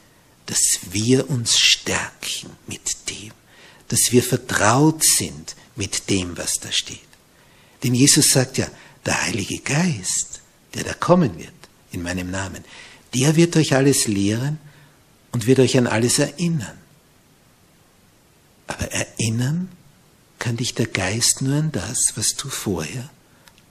dass 0.46 0.62
wir 0.90 1.28
uns 1.28 1.58
stärken 1.58 2.50
mit 2.66 3.10
dem, 3.10 3.32
dass 3.88 4.12
wir 4.12 4.22
vertraut 4.22 5.04
sind 5.04 5.54
mit 5.76 6.08
dem, 6.08 6.36
was 6.38 6.54
da 6.54 6.72
steht. 6.72 7.00
Denn 7.82 7.94
Jesus 7.94 8.30
sagt 8.30 8.58
ja, 8.58 8.66
der 9.06 9.22
Heilige 9.22 9.58
Geist, 9.58 10.40
der 10.74 10.84
da 10.84 10.94
kommen 10.94 11.38
wird, 11.38 11.52
in 11.92 12.02
meinem 12.02 12.30
Namen, 12.30 12.64
der 13.14 13.36
wird 13.36 13.56
euch 13.56 13.74
alles 13.74 14.06
lehren 14.06 14.58
und 15.32 15.46
wird 15.46 15.60
euch 15.60 15.78
an 15.78 15.86
alles 15.86 16.18
erinnern. 16.18 16.78
Aber 18.66 18.90
erinnern 18.92 19.70
kann 20.38 20.56
dich 20.56 20.74
der 20.74 20.86
Geist 20.86 21.42
nur 21.42 21.56
an 21.56 21.72
das, 21.72 22.12
was 22.16 22.34
du 22.36 22.48
vorher 22.48 23.10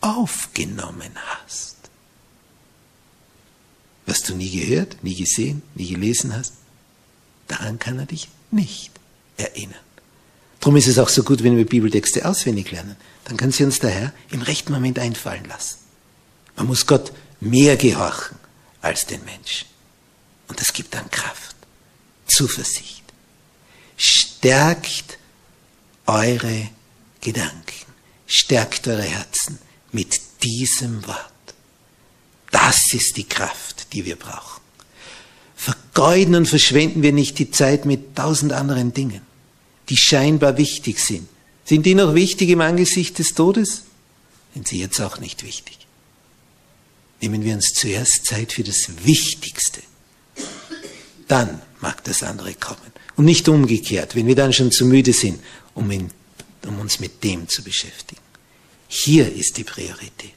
aufgenommen 0.02 1.12
hast. 1.16 1.76
Was 4.06 4.24
du 4.24 4.36
nie 4.36 4.50
gehört, 4.50 5.04
nie 5.04 5.16
gesehen, 5.16 5.62
nie 5.76 5.90
gelesen 5.90 6.34
hast, 6.36 6.54
daran 7.48 7.78
kann 7.80 8.00
er 8.00 8.06
dich 8.06 8.30
nicht 8.52 8.92
erinnern. 9.38 9.76
Darum 10.60 10.78
ist 10.78 10.88
es 10.88 10.98
auch 10.98 11.10
so 11.10 11.24
gut, 11.24 11.44
wenn 11.44 11.58
wir 11.58 11.66
Bibeltexte 11.66 12.26
auswendig 12.26 12.72
lernen. 12.72 12.96
Dann 13.28 13.36
kann 13.36 13.52
sie 13.52 13.66
uns 13.66 13.80
der 13.80 13.90
Herr 13.90 14.14
im 14.32 14.42
rechten 14.42 14.72
Moment 14.72 14.98
einfallen 15.00 15.44
lassen. 15.46 15.80
Man 16.56 16.68
muss 16.68 16.86
Gott 16.86 17.12
mehr 17.42 17.76
gehorchen 17.76 18.38
als 18.82 19.06
den 19.06 19.24
Menschen. 19.26 19.68
Und 20.48 20.62
das 20.62 20.72
gibt 20.72 20.94
dann 20.94 21.12
Kraft, 21.12 21.58
Zuversicht. 22.26 23.04
Stärkt 23.98 25.18
eure 26.06 26.70
Gedanken, 27.20 27.86
stärkt 28.28 28.88
eure 28.88 29.04
Herzen 29.04 29.60
mit 29.92 30.22
diesem 30.42 31.06
Wort. 31.06 31.34
Das 32.52 32.94
ist 32.94 33.18
die 33.18 33.28
Kraft, 33.28 33.92
die 33.92 34.06
wir 34.06 34.16
brauchen. 34.16 34.62
Vergeuden 35.54 36.36
und 36.36 36.48
verschwenden 36.48 37.02
wir 37.02 37.12
nicht 37.12 37.40
die 37.40 37.52
Zeit 37.52 37.84
mit 37.84 38.16
tausend 38.16 38.54
anderen 38.54 38.94
Dingen, 38.94 39.22
die 39.90 39.98
scheinbar 39.98 40.56
wichtig 40.58 41.00
sind. 41.00 41.28
Sind 41.68 41.86
die 41.86 41.96
noch 41.96 42.16
wichtig 42.16 42.50
im 42.50 42.62
Angesicht 42.62 43.20
des 43.20 43.34
Todes? 43.34 43.84
Sind 44.54 44.70
sie 44.70 44.80
jetzt 44.80 45.02
auch 45.02 45.20
nicht 45.20 45.44
wichtig. 45.44 45.78
Nehmen 47.20 47.44
wir 47.44 47.56
uns 47.56 47.74
zuerst 47.74 48.26
Zeit 48.26 48.54
für 48.54 48.64
das 48.64 48.90
Wichtigste. 49.04 49.82
Dann 51.28 51.62
mag 51.82 52.06
das 52.06 52.24
andere 52.24 52.54
kommen. 52.54 52.94
Und 53.18 53.26
nicht 53.26 53.50
umgekehrt, 53.50 54.16
wenn 54.16 54.28
wir 54.28 54.36
dann 54.36 54.54
schon 54.54 54.72
zu 54.72 54.86
müde 54.86 55.12
sind, 55.12 55.42
um, 55.74 55.92
in, 55.92 56.10
um 56.66 56.80
uns 56.80 57.02
mit 57.02 57.22
dem 57.26 57.50
zu 57.50 57.62
beschäftigen. 57.64 58.22
Hier 58.88 59.30
ist 59.30 59.58
die 59.58 59.66
Priorität. 59.66 60.32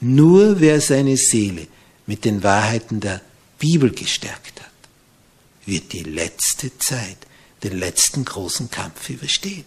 Nur 0.00 0.58
wer 0.60 0.80
seine 0.80 1.18
Seele 1.18 1.66
mit 2.06 2.24
den 2.24 2.42
Wahrheiten 2.42 3.00
der 3.00 3.20
Bibel 3.58 3.90
gestärkt 3.90 4.58
hat, 4.58 4.70
wird 5.66 5.92
die 5.92 6.04
letzte 6.04 6.78
Zeit, 6.78 7.18
den 7.62 7.78
letzten 7.78 8.24
großen 8.24 8.70
Kampf 8.70 9.10
überstehen. 9.10 9.66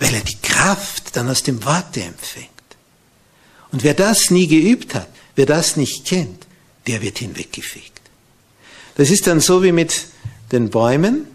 Weil 0.00 0.14
er 0.14 0.22
die 0.22 0.40
Kraft 0.42 1.14
dann 1.14 1.28
aus 1.28 1.44
dem 1.44 1.64
Worte 1.64 2.02
empfängt. 2.02 2.48
Und 3.70 3.84
wer 3.84 3.94
das 3.94 4.30
nie 4.30 4.48
geübt 4.48 4.94
hat, 4.96 5.08
wer 5.36 5.46
das 5.46 5.76
nicht 5.76 6.06
kennt, 6.06 6.46
der 6.88 7.02
wird 7.02 7.18
hinweggefegt. 7.18 8.00
Das 8.96 9.10
ist 9.10 9.28
dann 9.28 9.40
so 9.40 9.62
wie 9.62 9.72
mit 9.72 10.06
den 10.50 10.70
Bäumen. 10.70 11.26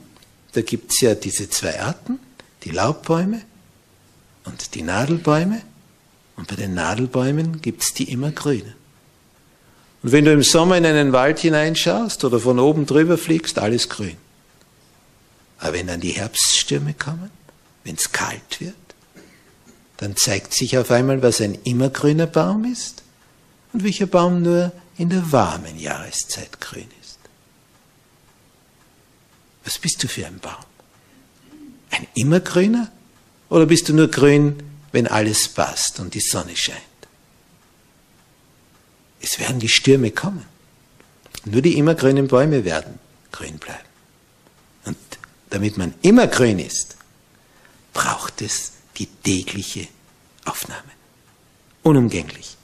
Da 0.51 0.61
gibt's 0.61 0.99
ja 1.01 1.15
diese 1.15 1.49
zwei 1.49 1.79
Arten, 1.79 2.19
die 2.63 2.71
Laubbäume 2.71 3.41
und 4.43 4.75
die 4.75 4.81
Nadelbäume. 4.81 5.61
Und 6.35 6.47
bei 6.47 6.55
den 6.55 6.73
Nadelbäumen 6.73 7.61
gibt's 7.61 7.93
die 7.93 8.11
immer 8.11 8.31
grünen. 8.31 8.73
Und 10.03 10.11
wenn 10.11 10.25
du 10.25 10.33
im 10.33 10.43
Sommer 10.43 10.77
in 10.77 10.85
einen 10.85 11.13
Wald 11.13 11.39
hineinschaust 11.39 12.23
oder 12.23 12.39
von 12.39 12.59
oben 12.59 12.85
drüber 12.85 13.17
fliegst, 13.17 13.57
alles 13.57 13.89
grün. 13.89 14.17
Aber 15.57 15.73
wenn 15.73 15.87
dann 15.87 16.01
die 16.01 16.11
Herbststürme 16.11 16.93
kommen, 16.93 17.31
wenn's 17.85 18.11
kalt 18.11 18.59
wird, 18.59 18.75
dann 19.97 20.17
zeigt 20.17 20.53
sich 20.53 20.77
auf 20.77 20.91
einmal, 20.91 21.21
was 21.21 21.39
ein 21.39 21.55
immergrüner 21.63 22.27
Baum 22.27 22.65
ist 22.65 23.03
und 23.71 23.83
welcher 23.83 24.07
Baum 24.07 24.41
nur 24.41 24.73
in 24.97 25.09
der 25.09 25.31
warmen 25.31 25.79
Jahreszeit 25.79 26.59
grün 26.59 26.89
ist. 27.01 27.19
Was 29.63 29.77
bist 29.79 30.03
du 30.03 30.07
für 30.07 30.25
ein 30.25 30.39
Baum? 30.39 30.65
Ein 31.91 32.07
immergrüner 32.13 32.91
oder 33.49 33.65
bist 33.65 33.87
du 33.87 33.93
nur 33.93 34.09
grün, 34.09 34.61
wenn 34.91 35.07
alles 35.07 35.47
passt 35.47 35.99
und 35.99 36.13
die 36.13 36.19
Sonne 36.19 36.55
scheint? 36.55 36.81
Es 39.21 39.39
werden 39.39 39.59
die 39.59 39.69
Stürme 39.69 40.11
kommen. 40.11 40.45
Nur 41.45 41.61
die 41.61 41.77
immergrünen 41.77 42.27
Bäume 42.27 42.65
werden 42.65 42.99
grün 43.31 43.57
bleiben. 43.57 43.87
Und 44.85 44.97
damit 45.49 45.77
man 45.77 45.93
immer 46.01 46.27
grün 46.27 46.59
ist, 46.59 46.94
braucht 47.95 48.43
es 48.43 48.73
die 48.97 49.07
tägliche 49.07 49.87
Aufnahme. 50.43 50.91
Unumgänglich. 51.81 52.57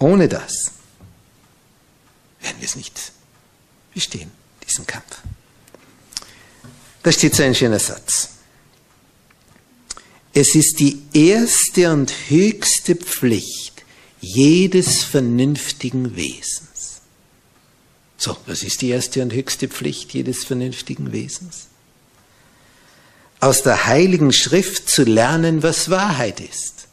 Ohne 0.00 0.28
das 0.28 0.72
werden 2.40 2.56
wir 2.58 2.64
es 2.64 2.74
nicht 2.74 3.12
bestehen, 3.94 4.30
diesen 4.66 4.86
Kampf. 4.86 5.18
Da 7.02 7.12
steht 7.12 7.34
so 7.36 7.42
ein 7.42 7.54
schöner 7.54 7.78
Satz. 7.78 8.30
Es 10.32 10.54
ist 10.54 10.80
die 10.80 11.02
erste 11.12 11.92
und 11.92 12.10
höchste 12.28 12.96
Pflicht 12.96 13.84
jedes 14.20 15.02
vernünftigen 15.02 16.16
Wesens. 16.16 17.02
So, 18.16 18.36
was 18.46 18.62
ist 18.62 18.80
die 18.80 18.88
erste 18.88 19.22
und 19.22 19.32
höchste 19.32 19.68
Pflicht 19.68 20.14
jedes 20.14 20.44
vernünftigen 20.44 21.12
Wesens? 21.12 21.69
Aus 23.40 23.62
der 23.62 23.86
Heiligen 23.86 24.32
Schrift 24.32 24.88
zu 24.88 25.02
lernen, 25.02 25.62
was 25.62 25.90
Wahrheit 25.90 26.40
ist. 26.40 26.88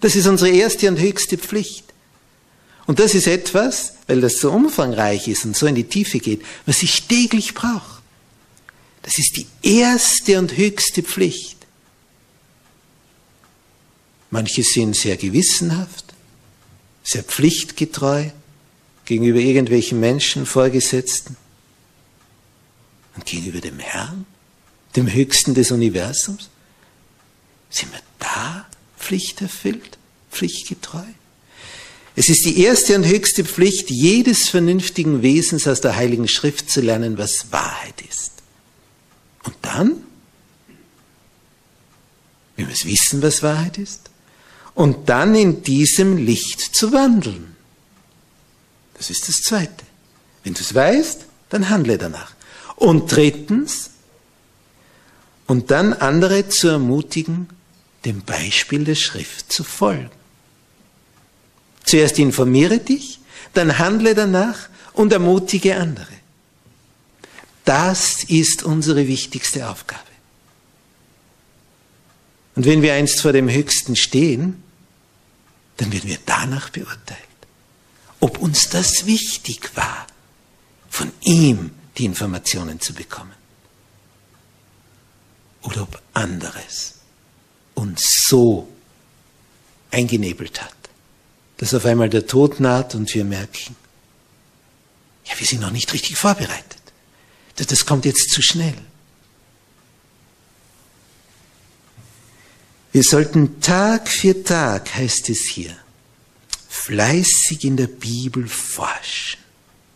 Das 0.00 0.16
ist 0.16 0.26
unsere 0.26 0.50
erste 0.50 0.88
und 0.88 0.98
höchste 0.98 1.38
Pflicht. 1.38 1.84
Und 2.86 2.98
das 2.98 3.14
ist 3.14 3.26
etwas, 3.26 3.94
weil 4.06 4.20
das 4.20 4.38
so 4.38 4.50
umfangreich 4.50 5.28
ist 5.28 5.44
und 5.44 5.56
so 5.56 5.66
in 5.66 5.74
die 5.74 5.84
Tiefe 5.84 6.18
geht, 6.18 6.42
was 6.66 6.82
ich 6.82 7.06
täglich 7.06 7.54
brauche. 7.54 8.02
Das 9.02 9.18
ist 9.18 9.36
die 9.36 9.46
erste 9.62 10.38
und 10.38 10.56
höchste 10.56 11.02
Pflicht. 11.02 11.58
Manche 14.30 14.62
sind 14.62 14.96
sehr 14.96 15.16
gewissenhaft, 15.16 16.14
sehr 17.02 17.22
pflichtgetreu 17.22 18.30
gegenüber 19.04 19.40
irgendwelchen 19.40 20.00
Menschen, 20.00 20.46
Vorgesetzten 20.46 21.36
und 23.14 23.26
gegenüber 23.26 23.60
dem 23.60 23.78
Herrn, 23.78 24.24
dem 24.96 25.12
Höchsten 25.12 25.54
des 25.54 25.70
Universums. 25.70 26.50
Sind 27.70 27.92
wir 27.92 28.00
da 28.18 28.66
pflichterfüllt, 28.98 29.98
pflichtgetreu? 30.30 31.04
Es 32.14 32.28
ist 32.28 32.44
die 32.44 32.60
erste 32.60 32.94
und 32.94 33.06
höchste 33.06 33.44
Pflicht 33.44 33.90
jedes 33.90 34.48
vernünftigen 34.48 35.22
Wesens 35.22 35.66
aus 35.66 35.80
der 35.80 35.96
Heiligen 35.96 36.28
Schrift 36.28 36.70
zu 36.70 36.82
lernen, 36.82 37.16
was 37.16 37.50
Wahrheit 37.52 38.02
ist. 38.08 38.32
Und 39.44 39.56
dann, 39.62 40.02
wir 42.56 42.66
müssen 42.66 42.90
wissen, 42.90 43.22
was 43.22 43.42
Wahrheit 43.42 43.78
ist, 43.78 44.10
und 44.74 45.08
dann 45.08 45.34
in 45.34 45.62
diesem 45.62 46.18
Licht 46.18 46.60
zu 46.60 46.92
wandeln. 46.92 47.56
Das 48.94 49.10
ist 49.10 49.28
das 49.28 49.36
Zweite. 49.36 49.84
Wenn 50.44 50.54
du 50.54 50.60
es 50.60 50.74
weißt, 50.74 51.24
dann 51.48 51.70
handle 51.70 51.98
danach. 51.98 52.34
Und 52.76 53.10
drittens, 53.10 53.90
und 55.52 55.70
dann 55.70 55.92
andere 55.92 56.48
zu 56.48 56.68
ermutigen, 56.68 57.46
dem 58.06 58.22
Beispiel 58.22 58.84
der 58.84 58.94
Schrift 58.94 59.52
zu 59.52 59.64
folgen. 59.64 60.10
Zuerst 61.84 62.18
informiere 62.18 62.78
dich, 62.78 63.20
dann 63.52 63.78
handle 63.78 64.14
danach 64.14 64.70
und 64.94 65.12
ermutige 65.12 65.76
andere. 65.76 66.14
Das 67.66 68.24
ist 68.24 68.62
unsere 68.62 69.06
wichtigste 69.06 69.68
Aufgabe. 69.68 70.00
Und 72.54 72.64
wenn 72.64 72.80
wir 72.80 72.94
einst 72.94 73.20
vor 73.20 73.34
dem 73.34 73.50
Höchsten 73.50 73.94
stehen, 73.94 74.62
dann 75.76 75.92
werden 75.92 76.08
wir 76.08 76.18
danach 76.24 76.70
beurteilt, 76.70 77.18
ob 78.20 78.38
uns 78.38 78.70
das 78.70 79.04
wichtig 79.04 79.70
war, 79.74 80.06
von 80.88 81.12
ihm 81.20 81.72
die 81.98 82.06
Informationen 82.06 82.80
zu 82.80 82.94
bekommen. 82.94 83.41
Oder 85.62 85.82
ob 85.82 86.02
anderes 86.12 86.94
uns 87.74 88.26
so 88.28 88.68
eingenebelt 89.90 90.62
hat, 90.62 90.74
dass 91.58 91.74
auf 91.74 91.84
einmal 91.84 92.08
der 92.08 92.26
Tod 92.26 92.60
naht 92.60 92.94
und 92.94 93.12
wir 93.14 93.24
merken, 93.24 93.76
ja, 95.24 95.38
wir 95.38 95.46
sind 95.46 95.60
noch 95.60 95.70
nicht 95.70 95.92
richtig 95.92 96.16
vorbereitet. 96.16 96.80
Das 97.56 97.86
kommt 97.86 98.04
jetzt 98.04 98.30
zu 98.30 98.42
schnell. 98.42 98.74
Wir 102.90 103.02
sollten 103.02 103.60
Tag 103.60 104.08
für 104.08 104.42
Tag, 104.42 104.94
heißt 104.94 105.30
es 105.30 105.46
hier, 105.46 105.74
fleißig 106.68 107.64
in 107.64 107.76
der 107.76 107.86
Bibel 107.86 108.46
forschen. 108.46 109.40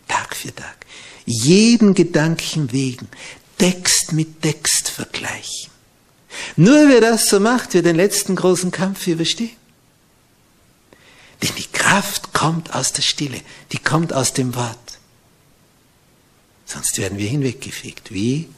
Tag 0.08 0.34
für 0.34 0.54
Tag. 0.54 0.86
Jeden 1.26 1.94
Gedanken 1.94 2.72
wegen, 2.72 3.08
Text 3.58 4.12
mit 4.12 4.42
Text 4.42 4.90
vergleichen. 4.90 5.70
Nur 6.56 6.88
wer 6.88 7.00
das 7.00 7.28
so 7.28 7.40
macht, 7.40 7.74
wird 7.74 7.86
den 7.86 7.96
letzten 7.96 8.36
großen 8.36 8.70
Kampf 8.70 9.06
überstehen. 9.06 9.56
Denn 11.42 11.54
die 11.56 11.66
Kraft 11.66 12.32
kommt 12.32 12.74
aus 12.74 12.92
der 12.92 13.02
Stille, 13.02 13.40
die 13.72 13.78
kommt 13.78 14.12
aus 14.12 14.32
dem 14.32 14.54
Wort. 14.54 14.98
Sonst 16.64 16.98
werden 16.98 17.18
wir 17.18 17.28
hinweggefegt, 17.28 18.12
wie 18.12 18.48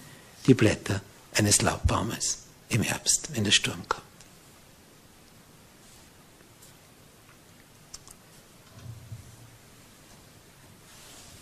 die 0.47 0.55
Blätter 0.55 1.03
eines 1.35 1.61
Laubbaumes 1.63 2.39
im 2.69 2.83
Herbst, 2.83 3.29
wenn 3.35 3.45
der 3.45 3.51
Sturm 3.51 3.83
kommt. 3.89 4.08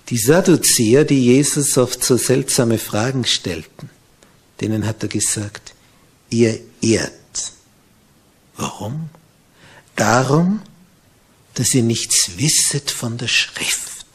Die 0.09 0.18
Sadduzäer, 0.18 1.04
die 1.04 1.24
Jesus 1.24 1.76
oft 1.78 2.04
so 2.04 2.16
seltsame 2.16 2.78
Fragen 2.78 3.24
stellten, 3.24 3.90
denen 4.61 4.86
hat 4.86 5.02
er 5.02 5.09
gesagt, 5.09 5.74
ihr 6.30 6.61
irrt. 6.80 7.12
Warum? 8.57 9.11
Darum, 9.96 10.62
dass 11.54 11.74
ihr 11.74 11.82
nichts 11.82 12.36
wisset 12.36 12.90
von 12.90 13.18
der 13.18 13.28
Schrift, 13.28 14.07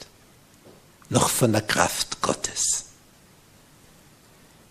noch 1.10 1.30
von 1.30 1.52
der 1.52 1.62
Kraft 1.62 2.22
Gottes. 2.22 2.86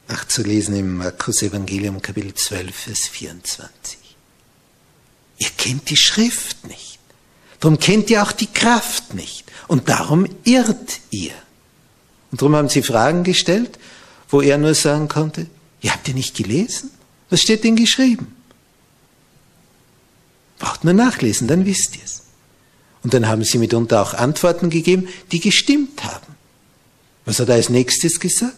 Nachzulesen 0.09 0.75
im 0.75 0.97
Markus 0.97 1.43
Evangelium 1.43 2.03
Kapitel 2.03 2.35
12, 2.35 2.75
Vers 2.75 3.01
24. 3.13 3.99
Ihr 5.39 5.51
kennt 5.51 5.89
die 5.91 5.97
Schrift 5.97 6.67
nicht. 6.67 6.90
Darum 7.61 7.79
kennt 7.79 8.11
ihr 8.11 8.23
auch 8.23 8.33
die 8.33 8.47
Kraft 8.47 9.15
nicht. 9.15 9.45
Und 9.69 9.89
darum 9.89 10.27
irrt 10.45 11.01
ihr. 11.11 11.33
Und 12.31 12.41
darum 12.41 12.57
haben 12.57 12.69
sie 12.69 12.83
Fragen 12.83 13.23
gestellt, 13.23 13.79
wo 14.29 14.41
er 14.41 14.59
nur 14.59 14.75
sagen 14.75 15.09
konnte, 15.09 15.47
ihr 15.81 15.93
habt 15.93 16.09
ihr 16.09 16.15
nicht 16.15 16.37
gelesen? 16.37 16.91
Was 17.29 17.43
steht 17.43 17.65
denn 17.65 17.77
geschrieben? 17.77 18.35
Braucht 20.59 20.85
nur 20.85 20.95
nachlesen, 20.95 21.49
dann 21.49 21.67
wisst 21.67 21.97
ihr 21.97 22.03
es. 22.05 22.23
Und 23.03 23.15
dann 23.15 23.29
haben 23.29 23.45
sie 23.45 23.59
mitunter 23.59 24.03
auch 24.03 24.15
Antworten 24.15 24.71
gegeben, 24.71 25.09
die 25.33 25.41
gestimmt 25.41 26.05
haben. 26.05 26.35
Was 27.25 27.39
hat 27.39 27.49
er 27.49 27.55
als 27.55 27.69
nächstes 27.69 28.21
gesagt? 28.21 28.57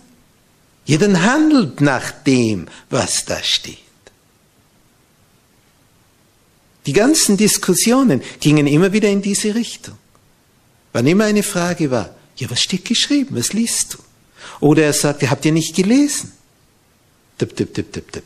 Dann 0.86 1.22
handelt 1.22 1.80
nach 1.80 2.10
dem, 2.10 2.66
was 2.90 3.24
da 3.24 3.42
steht. 3.42 3.78
Die 6.86 6.92
ganzen 6.92 7.36
Diskussionen 7.36 8.22
gingen 8.40 8.66
immer 8.66 8.92
wieder 8.92 9.08
in 9.08 9.22
diese 9.22 9.54
Richtung. 9.54 9.96
Wann 10.92 11.06
immer 11.06 11.24
eine 11.24 11.42
Frage 11.42 11.90
war, 11.90 12.14
ja, 12.36 12.50
was 12.50 12.60
steht 12.60 12.84
geschrieben? 12.84 13.36
Was 13.36 13.52
liest 13.52 13.94
du? 13.94 13.98
Oder 14.60 14.84
er 14.84 14.92
sagte, 14.92 15.30
habt 15.30 15.44
ihr 15.44 15.52
nicht 15.52 15.74
gelesen? 15.74 16.32
Tipp, 17.38 17.56
tipp, 17.56 17.74
tipp, 17.74 17.92
tipp, 17.92 18.12
tipp. 18.12 18.24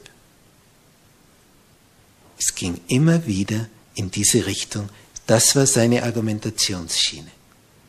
Es 2.39 2.55
ging 2.55 2.81
immer 2.89 3.27
wieder 3.27 3.69
in 3.95 4.11
diese 4.11 4.47
Richtung. 4.47 4.89
Das 5.27 5.57
war 5.57 5.67
seine 5.67 6.03
Argumentationsschiene. 6.03 7.31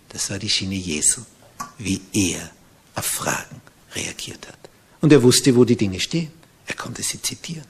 Das 0.09 0.29
war 0.29 0.39
die 0.39 0.49
Schiene 0.49 0.75
Jesu, 0.75 1.21
wie 1.77 2.01
er 2.13 2.49
auf 2.95 3.05
Fragen 3.05 3.61
reagiert 3.93 4.47
hat. 4.47 4.57
Und 5.01 5.11
er 5.11 5.21
wusste, 5.21 5.55
wo 5.55 5.63
die 5.65 5.75
Dinge 5.75 5.99
stehen. 5.99 6.31
Er 6.65 6.75
konnte 6.75 7.03
sie 7.03 7.21
zitieren. 7.21 7.65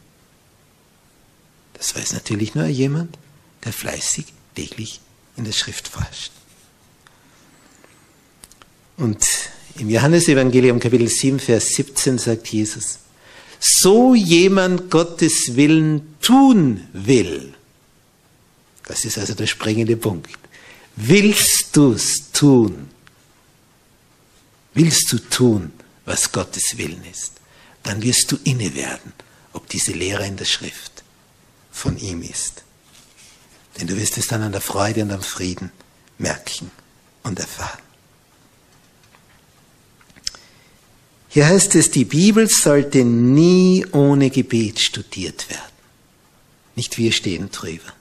Das 1.78 1.96
weiß 1.96 2.14
natürlich 2.14 2.56
nur 2.56 2.66
jemand, 2.66 3.18
der 3.64 3.72
fleißig 3.72 4.26
täglich 4.56 5.00
in 5.36 5.46
der 5.46 5.52
Schrift 5.52 5.88
forscht. 5.88 6.32
Und 8.98 9.24
im 9.78 9.90
Johannesevangelium 9.90 10.80
Kapitel 10.80 11.08
7, 11.08 11.40
Vers 11.40 11.70
17 11.76 12.18
sagt 12.18 12.48
Jesus, 12.48 12.98
so 13.60 14.16
jemand 14.16 14.90
Gottes 14.90 15.56
Willen 15.56 16.18
tun 16.20 16.88
will, 16.94 17.54
das 18.86 19.06
ist 19.06 19.18
also 19.20 19.36
der 19.36 19.48
springende 19.48 19.98
Punkt, 19.98 20.32
willst 20.96 21.76
du 21.76 21.94
es 21.94 22.32
tun, 22.32 22.90
willst 24.74 25.12
du 25.12 25.20
tun, 25.20 25.72
was 26.06 26.32
Gottes 26.32 26.78
Willen 26.78 27.04
ist, 27.12 27.34
dann 27.84 28.02
wirst 28.02 28.32
du 28.32 28.38
inne 28.46 28.74
werden, 28.74 29.14
ob 29.54 29.68
diese 29.70 29.92
Lehre 29.92 30.26
in 30.26 30.38
der 30.38 30.46
Schrift 30.46 30.97
von 31.78 31.98
ihm 31.98 32.24
ist. 32.24 32.64
Denn 33.78 33.88
du 33.88 33.96
wirst 33.96 34.18
es 34.18 34.28
dann 34.28 34.42
an 34.42 34.52
der 34.52 34.62
Freude 34.62 35.04
und 35.04 35.12
am 35.12 35.22
Frieden 35.22 35.72
merken 36.18 36.72
und 37.24 37.40
erfahren. 37.40 37.80
Hier 41.30 41.46
heißt 41.46 41.76
es, 41.76 41.92
die 41.92 42.06
Bibel 42.06 42.50
sollte 42.50 43.04
nie 43.04 43.86
ohne 43.92 44.32
Gebet 44.32 44.80
studiert 44.80 45.50
werden. 45.50 45.62
Nicht 46.76 46.98
wir 46.98 47.12
stehen 47.12 47.52
drüber. 47.52 47.94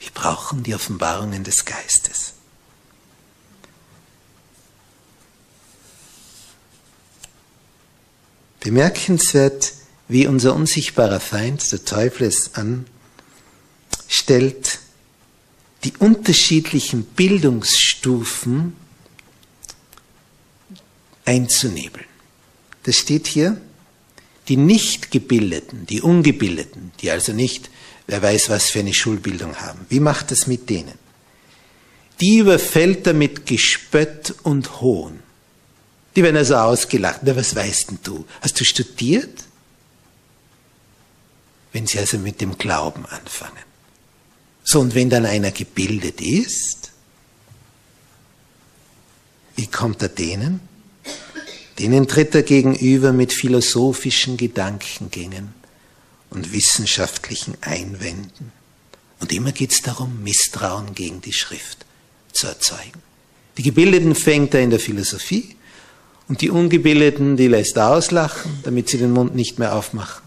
Wir 0.00 0.10
brauchen 0.12 0.64
die 0.64 0.74
Offenbarungen 0.74 1.44
des 1.44 1.64
Geistes. 1.64 2.34
Bemerkenswert, 8.58 9.72
wie 10.08 10.26
unser 10.26 10.54
unsichtbarer 10.54 11.20
Feind, 11.20 11.70
der 11.72 11.84
Teufel, 11.84 12.26
es 12.26 12.52
anstellt, 14.08 14.78
die 15.84 15.92
unterschiedlichen 15.98 17.04
Bildungsstufen 17.04 18.76
einzunebeln. 21.24 22.06
Das 22.84 22.96
steht 22.96 23.26
hier, 23.26 23.60
die 24.48 24.56
Nichtgebildeten, 24.56 25.86
die 25.86 26.00
Ungebildeten, 26.00 26.92
die 27.00 27.10
also 27.10 27.32
nicht, 27.32 27.70
wer 28.06 28.22
weiß 28.22 28.48
was 28.48 28.70
für 28.70 28.80
eine 28.80 28.94
Schulbildung 28.94 29.56
haben. 29.56 29.86
Wie 29.88 30.00
macht 30.00 30.30
das 30.30 30.46
mit 30.46 30.68
denen? 30.68 30.98
Die 32.20 32.38
überfällt 32.38 33.06
er 33.06 33.14
mit 33.14 33.46
Gespött 33.46 34.34
und 34.42 34.80
Hohn. 34.80 35.20
Die 36.14 36.22
werden 36.22 36.36
also 36.36 36.56
ausgelacht. 36.56 37.20
Na, 37.22 37.34
was 37.34 37.54
weißt 37.54 37.90
denn 37.90 37.98
du? 38.02 38.26
Hast 38.40 38.60
du 38.60 38.64
studiert? 38.64 39.44
Wenn 41.72 41.86
sie 41.86 41.98
also 41.98 42.18
mit 42.18 42.40
dem 42.40 42.58
Glauben 42.58 43.06
anfangen. 43.06 43.64
So, 44.64 44.80
und 44.80 44.94
wenn 44.94 45.10
dann 45.10 45.26
einer 45.26 45.50
gebildet 45.50 46.20
ist, 46.20 46.92
wie 49.56 49.66
kommt 49.66 50.02
er 50.02 50.08
denen? 50.08 50.60
Denen 51.78 52.06
tritt 52.06 52.34
er 52.34 52.42
gegenüber 52.42 53.12
mit 53.12 53.32
philosophischen 53.32 54.36
Gedankengängen 54.36 55.54
und 56.30 56.52
wissenschaftlichen 56.52 57.56
Einwänden. 57.60 58.52
Und 59.20 59.32
immer 59.32 59.52
geht 59.52 59.72
es 59.72 59.82
darum, 59.82 60.22
Misstrauen 60.22 60.94
gegen 60.94 61.20
die 61.20 61.32
Schrift 61.32 61.84
zu 62.32 62.46
erzeugen. 62.46 63.02
Die 63.56 63.62
Gebildeten 63.62 64.14
fängt 64.14 64.54
er 64.54 64.62
in 64.62 64.70
der 64.70 64.80
Philosophie 64.80 65.56
und 66.28 66.40
die 66.40 66.50
Ungebildeten, 66.50 67.36
die 67.36 67.48
lässt 67.48 67.76
er 67.76 67.90
auslachen, 67.90 68.60
damit 68.62 68.88
sie 68.88 68.98
den 68.98 69.12
Mund 69.12 69.34
nicht 69.34 69.58
mehr 69.58 69.74
aufmachen. 69.74 70.21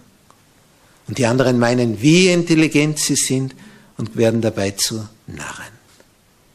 Und 1.07 1.17
die 1.17 1.25
anderen 1.25 1.59
meinen, 1.59 2.01
wie 2.01 2.29
intelligent 2.29 2.99
sie 2.99 3.15
sind 3.15 3.55
und 3.97 4.15
werden 4.15 4.41
dabei 4.41 4.71
zu 4.71 5.07
Narren. 5.27 5.75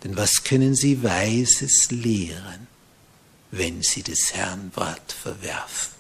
Denn 0.03 0.17
was 0.17 0.45
können 0.45 0.75
sie 0.75 1.03
Weises 1.03 1.91
lehren? 1.91 2.67
wenn 3.51 3.83
sie 3.83 4.03
des 4.03 4.35
Herrn 4.35 4.71
Wort 4.75 5.13
verwerfen. 5.13 5.95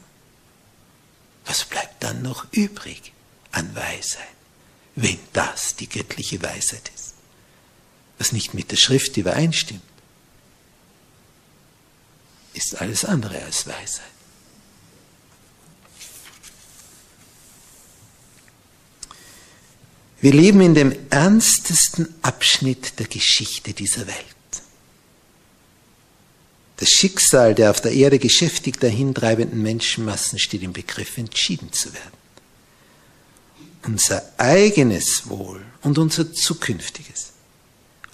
Was 1.45 1.65
bleibt 1.65 2.03
dann 2.03 2.23
noch 2.23 2.47
übrig 2.53 3.13
an 3.51 3.75
Weisheit, 3.75 4.29
wenn 4.95 5.19
das 5.33 5.75
die 5.75 5.89
göttliche 5.89 6.41
Weisheit 6.43 6.91
ist, 6.95 7.15
was 8.19 8.33
nicht 8.33 8.55
mit 8.55 8.71
der 8.71 8.77
Schrift 8.77 9.17
übereinstimmt? 9.17 9.83
Ist 12.53 12.81
alles 12.81 13.05
andere 13.05 13.43
als 13.43 13.67
Weisheit. 13.67 14.07
Wir 20.21 20.33
leben 20.33 20.61
in 20.61 20.75
dem 20.75 20.95
ernstesten 21.09 22.15
Abschnitt 22.21 22.99
der 22.99 23.07
Geschichte 23.07 23.73
dieser 23.73 24.07
Welt. 24.07 24.17
Das 26.77 26.91
Schicksal 26.91 27.55
der 27.55 27.71
auf 27.71 27.81
der 27.81 27.93
Erde 27.93 28.19
geschäftig 28.19 28.81
dahintreibenden 28.81 29.63
Menschenmassen 29.63 30.39
steht 30.39 30.63
im 30.63 30.73
Begriff, 30.73 31.19
entschieden 31.19 31.73
zu 31.73 31.93
werden. 31.93 32.21
Unser 33.83 34.23
eigenes 34.39 35.29
Wohl 35.29 35.65
und 35.83 35.99
unser 35.99 36.33
zukünftiges 36.33 37.33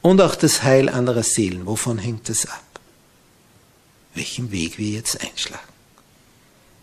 und 0.03 0.21
auch 0.21 0.37
das 0.37 0.63
Heil 0.63 0.89
anderer 0.89 1.25
Seelen, 1.25 1.67
wovon 1.67 1.99
hängt 1.99 2.29
es 2.29 2.47
ab? 2.47 2.63
Welchen 4.15 4.53
Weg 4.53 4.79
wir 4.79 4.91
jetzt 4.91 5.21
einschlagen. 5.21 5.73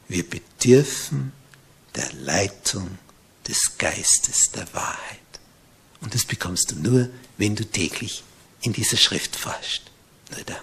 Wir 0.10 0.30
bedürfen 0.30 1.32
der 1.96 2.12
Leitung 2.14 2.98
des 3.48 3.78
Geistes 3.78 4.52
der 4.56 4.72
Wahrheit. 4.74 5.20
Und 6.02 6.14
das 6.14 6.26
bekommst 6.26 6.72
du 6.72 6.76
nur, 6.76 7.10
wenn 7.38 7.56
du 7.56 7.66
täglich 7.66 8.24
in 8.62 8.74
dieser 8.74 8.98
Schrift 8.98 9.36
forschst. 9.36 9.84
Nur 10.32 10.44
dann. 10.44 10.58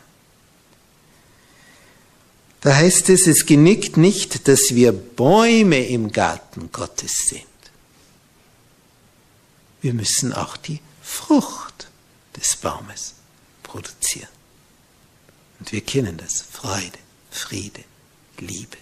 Da 2.61 2.77
heißt 2.77 3.09
es, 3.09 3.27
es 3.27 3.47
genügt 3.47 3.97
nicht, 3.97 4.47
dass 4.47 4.75
wir 4.75 4.93
Bäume 4.93 5.87
im 5.87 6.13
Garten 6.13 6.71
Gottes 6.73 7.29
sind. 7.29 7.45
Wir 9.81 9.95
müssen 9.95 10.35
auch 10.35 10.59
die 10.59 10.81
Frucht 11.03 11.89
des 12.37 12.57
Baumes 12.57 13.15
produzieren. 13.63 14.29
Und 15.59 15.73
wir 15.73 15.81
kennen 15.81 16.19
das. 16.19 16.43
Freude, 16.43 16.99
Friede, 17.31 17.85
Liebe. 18.39 18.77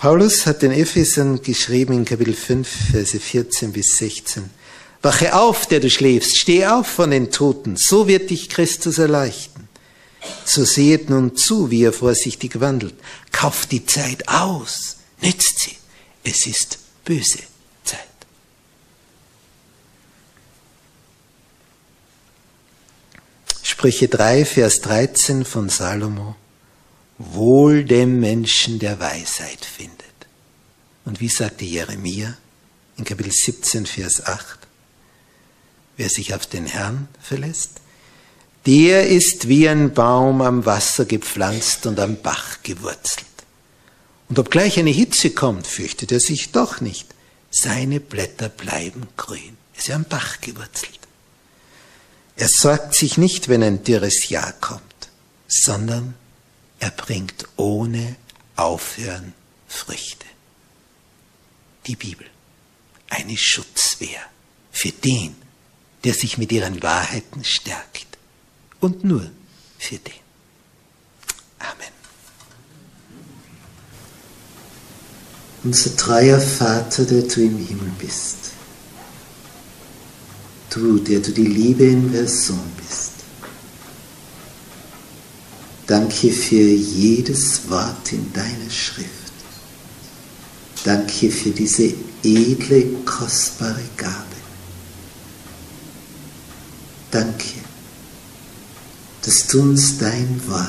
Paulus 0.00 0.46
hat 0.46 0.62
den 0.62 0.72
Ephesern 0.72 1.42
geschrieben 1.42 1.92
in 1.92 2.06
Kapitel 2.06 2.32
5, 2.32 2.66
Verse 2.92 3.20
14 3.20 3.70
bis 3.70 3.98
16. 3.98 4.48
Wache 5.02 5.34
auf, 5.34 5.66
der 5.66 5.80
du 5.80 5.90
schläfst, 5.90 6.38
steh 6.38 6.64
auf 6.64 6.86
von 6.86 7.10
den 7.10 7.30
Toten, 7.30 7.76
so 7.76 8.08
wird 8.08 8.30
dich 8.30 8.48
Christus 8.48 8.96
erleichtern. 8.96 9.68
So 10.46 10.64
sehet 10.64 11.10
nun 11.10 11.36
zu, 11.36 11.70
wie 11.70 11.80
ihr 11.80 11.92
vorsichtig 11.92 12.60
wandelt. 12.60 12.94
Kauft 13.30 13.72
die 13.72 13.84
Zeit 13.84 14.26
aus, 14.26 14.96
nützt 15.20 15.58
sie. 15.58 15.76
Es 16.24 16.46
ist 16.46 16.78
böse 17.04 17.40
Zeit. 17.84 18.00
Sprüche 23.62 24.08
3, 24.08 24.46
Vers 24.46 24.80
13 24.80 25.44
von 25.44 25.68
Salomo. 25.68 26.36
Wohl 27.22 27.84
dem 27.84 28.18
Menschen, 28.18 28.78
der 28.78 28.98
Weisheit 28.98 29.66
findet. 29.66 30.06
Und 31.04 31.20
wie 31.20 31.28
sagte 31.28 31.66
Jeremia 31.66 32.34
in 32.96 33.04
Kapitel 33.04 33.30
17, 33.30 33.84
Vers 33.84 34.24
8? 34.24 34.58
Wer 35.98 36.08
sich 36.08 36.32
auf 36.32 36.46
den 36.46 36.64
Herrn 36.64 37.08
verlässt, 37.20 37.72
der 38.64 39.08
ist 39.08 39.48
wie 39.48 39.68
ein 39.68 39.92
Baum 39.92 40.40
am 40.40 40.64
Wasser 40.64 41.04
gepflanzt 41.04 41.84
und 41.84 42.00
am 42.00 42.16
Bach 42.22 42.62
gewurzelt. 42.62 43.26
Und 44.30 44.38
obgleich 44.38 44.78
eine 44.78 44.88
Hitze 44.88 45.28
kommt, 45.28 45.66
fürchtet 45.66 46.12
er 46.12 46.20
sich 46.20 46.52
doch 46.52 46.80
nicht. 46.80 47.06
Seine 47.50 48.00
Blätter 48.00 48.48
bleiben 48.48 49.08
grün. 49.18 49.58
Er 49.74 49.78
ist 49.78 49.88
ja 49.88 49.96
am 49.96 50.04
Bach 50.04 50.40
gewurzelt. 50.40 51.00
Er 52.36 52.48
sorgt 52.48 52.94
sich 52.94 53.18
nicht, 53.18 53.48
wenn 53.50 53.62
ein 53.62 53.84
dürres 53.84 54.30
Jahr 54.30 54.54
kommt, 54.54 54.80
sondern 55.48 56.14
er 56.80 56.90
bringt 56.90 57.46
ohne 57.56 58.16
Aufhören 58.56 59.34
Früchte. 59.68 60.26
Die 61.86 61.96
Bibel, 61.96 62.26
eine 63.08 63.36
Schutzwehr 63.36 64.20
für 64.72 64.90
den, 64.90 65.36
der 66.04 66.14
sich 66.14 66.38
mit 66.38 66.50
ihren 66.50 66.82
Wahrheiten 66.82 67.44
stärkt. 67.44 68.06
Und 68.80 69.04
nur 69.04 69.30
für 69.78 69.98
den. 69.98 70.12
Amen. 71.58 71.92
Unser 75.62 75.96
treuer 75.96 76.40
Vater, 76.40 77.04
der 77.04 77.22
du 77.22 77.42
im 77.42 77.66
Himmel 77.66 77.92
bist. 77.98 78.52
Du, 80.70 80.98
der 80.98 81.20
du 81.20 81.32
die 81.32 81.46
Liebe 81.46 81.84
in 81.84 82.10
Person 82.10 82.72
bist. 82.76 83.09
Danke 85.90 86.30
für 86.30 86.54
jedes 86.54 87.68
Wort 87.68 88.12
in 88.12 88.32
deiner 88.32 88.70
Schrift. 88.70 89.10
Danke 90.84 91.32
für 91.32 91.50
diese 91.50 91.92
edle, 92.22 92.84
kostbare 93.04 93.82
Gabe. 93.96 94.36
Danke, 97.10 97.58
dass 99.22 99.48
du 99.48 99.62
uns 99.62 99.98
dein 99.98 100.40
Wort 100.46 100.68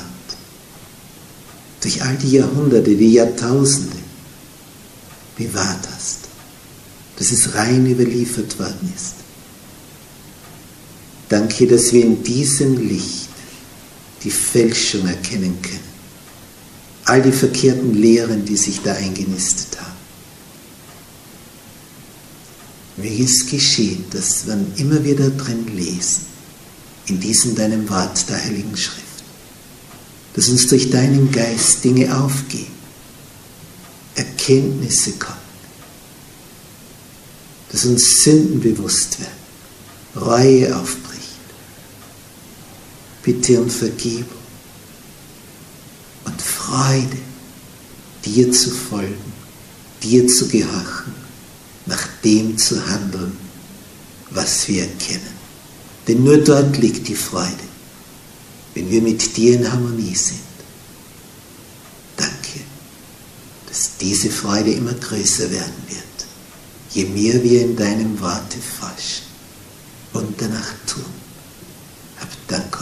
durch 1.81 2.01
all 2.01 2.15
die 2.17 2.37
Jahrhunderte, 2.37 2.95
die 2.95 3.13
Jahrtausende 3.13 3.97
bewahrt 5.37 5.87
hast, 5.93 6.21
dass 7.17 7.29
es 7.29 7.53
rein 7.53 7.85
überliefert 7.85 8.57
worden 8.57 8.91
ist. 8.95 9.17
Danke, 11.29 11.67
dass 11.67 11.93
wir 11.93 12.05
in 12.05 12.23
diesem 12.23 12.75
Licht 12.87 13.30
die 14.23 14.31
Fälschung 14.31 15.07
erkennen 15.07 15.61
können. 15.61 15.91
All 17.05 17.21
die 17.21 17.31
verkehrten 17.31 17.93
Lehren, 17.93 18.45
die 18.45 18.57
sich 18.57 18.81
da 18.81 18.93
eingenistet 18.93 19.79
haben. 19.79 19.91
Wie 22.97 23.23
es 23.23 23.47
geschehen, 23.47 24.05
dass 24.11 24.47
wann 24.47 24.71
immer 24.75 25.03
wir 25.03 25.15
da 25.15 25.29
drin 25.29 25.65
lesen, 25.75 26.25
in 27.07 27.19
diesem 27.19 27.55
deinem 27.55 27.89
Wort 27.89 28.29
der 28.29 28.43
Heiligen 28.43 28.77
Schrift, 28.77 29.01
dass 30.33 30.49
uns 30.49 30.67
durch 30.67 30.89
deinen 30.89 31.31
Geist 31.31 31.83
Dinge 31.83 32.15
aufgehen, 32.15 32.71
Erkenntnisse 34.15 35.13
kommen, 35.13 35.37
dass 37.71 37.85
uns 37.85 38.23
Sünden 38.23 38.59
bewusst 38.59 39.17
werden, 39.19 40.27
Reue 40.27 40.77
aufbricht, 40.77 41.10
Bitte 43.31 43.61
um 43.61 43.69
Vergebung 43.69 44.41
und 46.25 46.41
Freude, 46.41 47.17
dir 48.25 48.51
zu 48.51 48.69
folgen, 48.69 49.31
dir 50.03 50.27
zu 50.27 50.49
gehorchen, 50.49 51.13
nach 51.85 52.05
dem 52.25 52.57
zu 52.57 52.85
handeln, 52.85 53.37
was 54.31 54.67
wir 54.67 54.81
erkennen. 54.81 55.33
Denn 56.09 56.25
nur 56.25 56.39
dort 56.39 56.77
liegt 56.77 57.07
die 57.07 57.15
Freude, 57.15 57.67
wenn 58.73 58.91
wir 58.91 59.01
mit 59.01 59.37
dir 59.37 59.55
in 59.55 59.71
Harmonie 59.71 60.13
sind. 60.13 60.39
Danke, 62.17 62.59
dass 63.69 63.91
diese 64.01 64.29
Freude 64.29 64.73
immer 64.73 64.93
größer 64.93 65.49
werden 65.49 65.83
wird, 65.87 66.27
je 66.89 67.05
mehr 67.05 67.41
wir 67.41 67.61
in 67.61 67.77
deinem 67.77 68.19
Worte 68.19 68.57
forschen 68.57 69.23
und 70.11 70.41
danach 70.41 70.73
tun. 70.85 71.05
Hab 72.19 72.27
Dank 72.49 72.81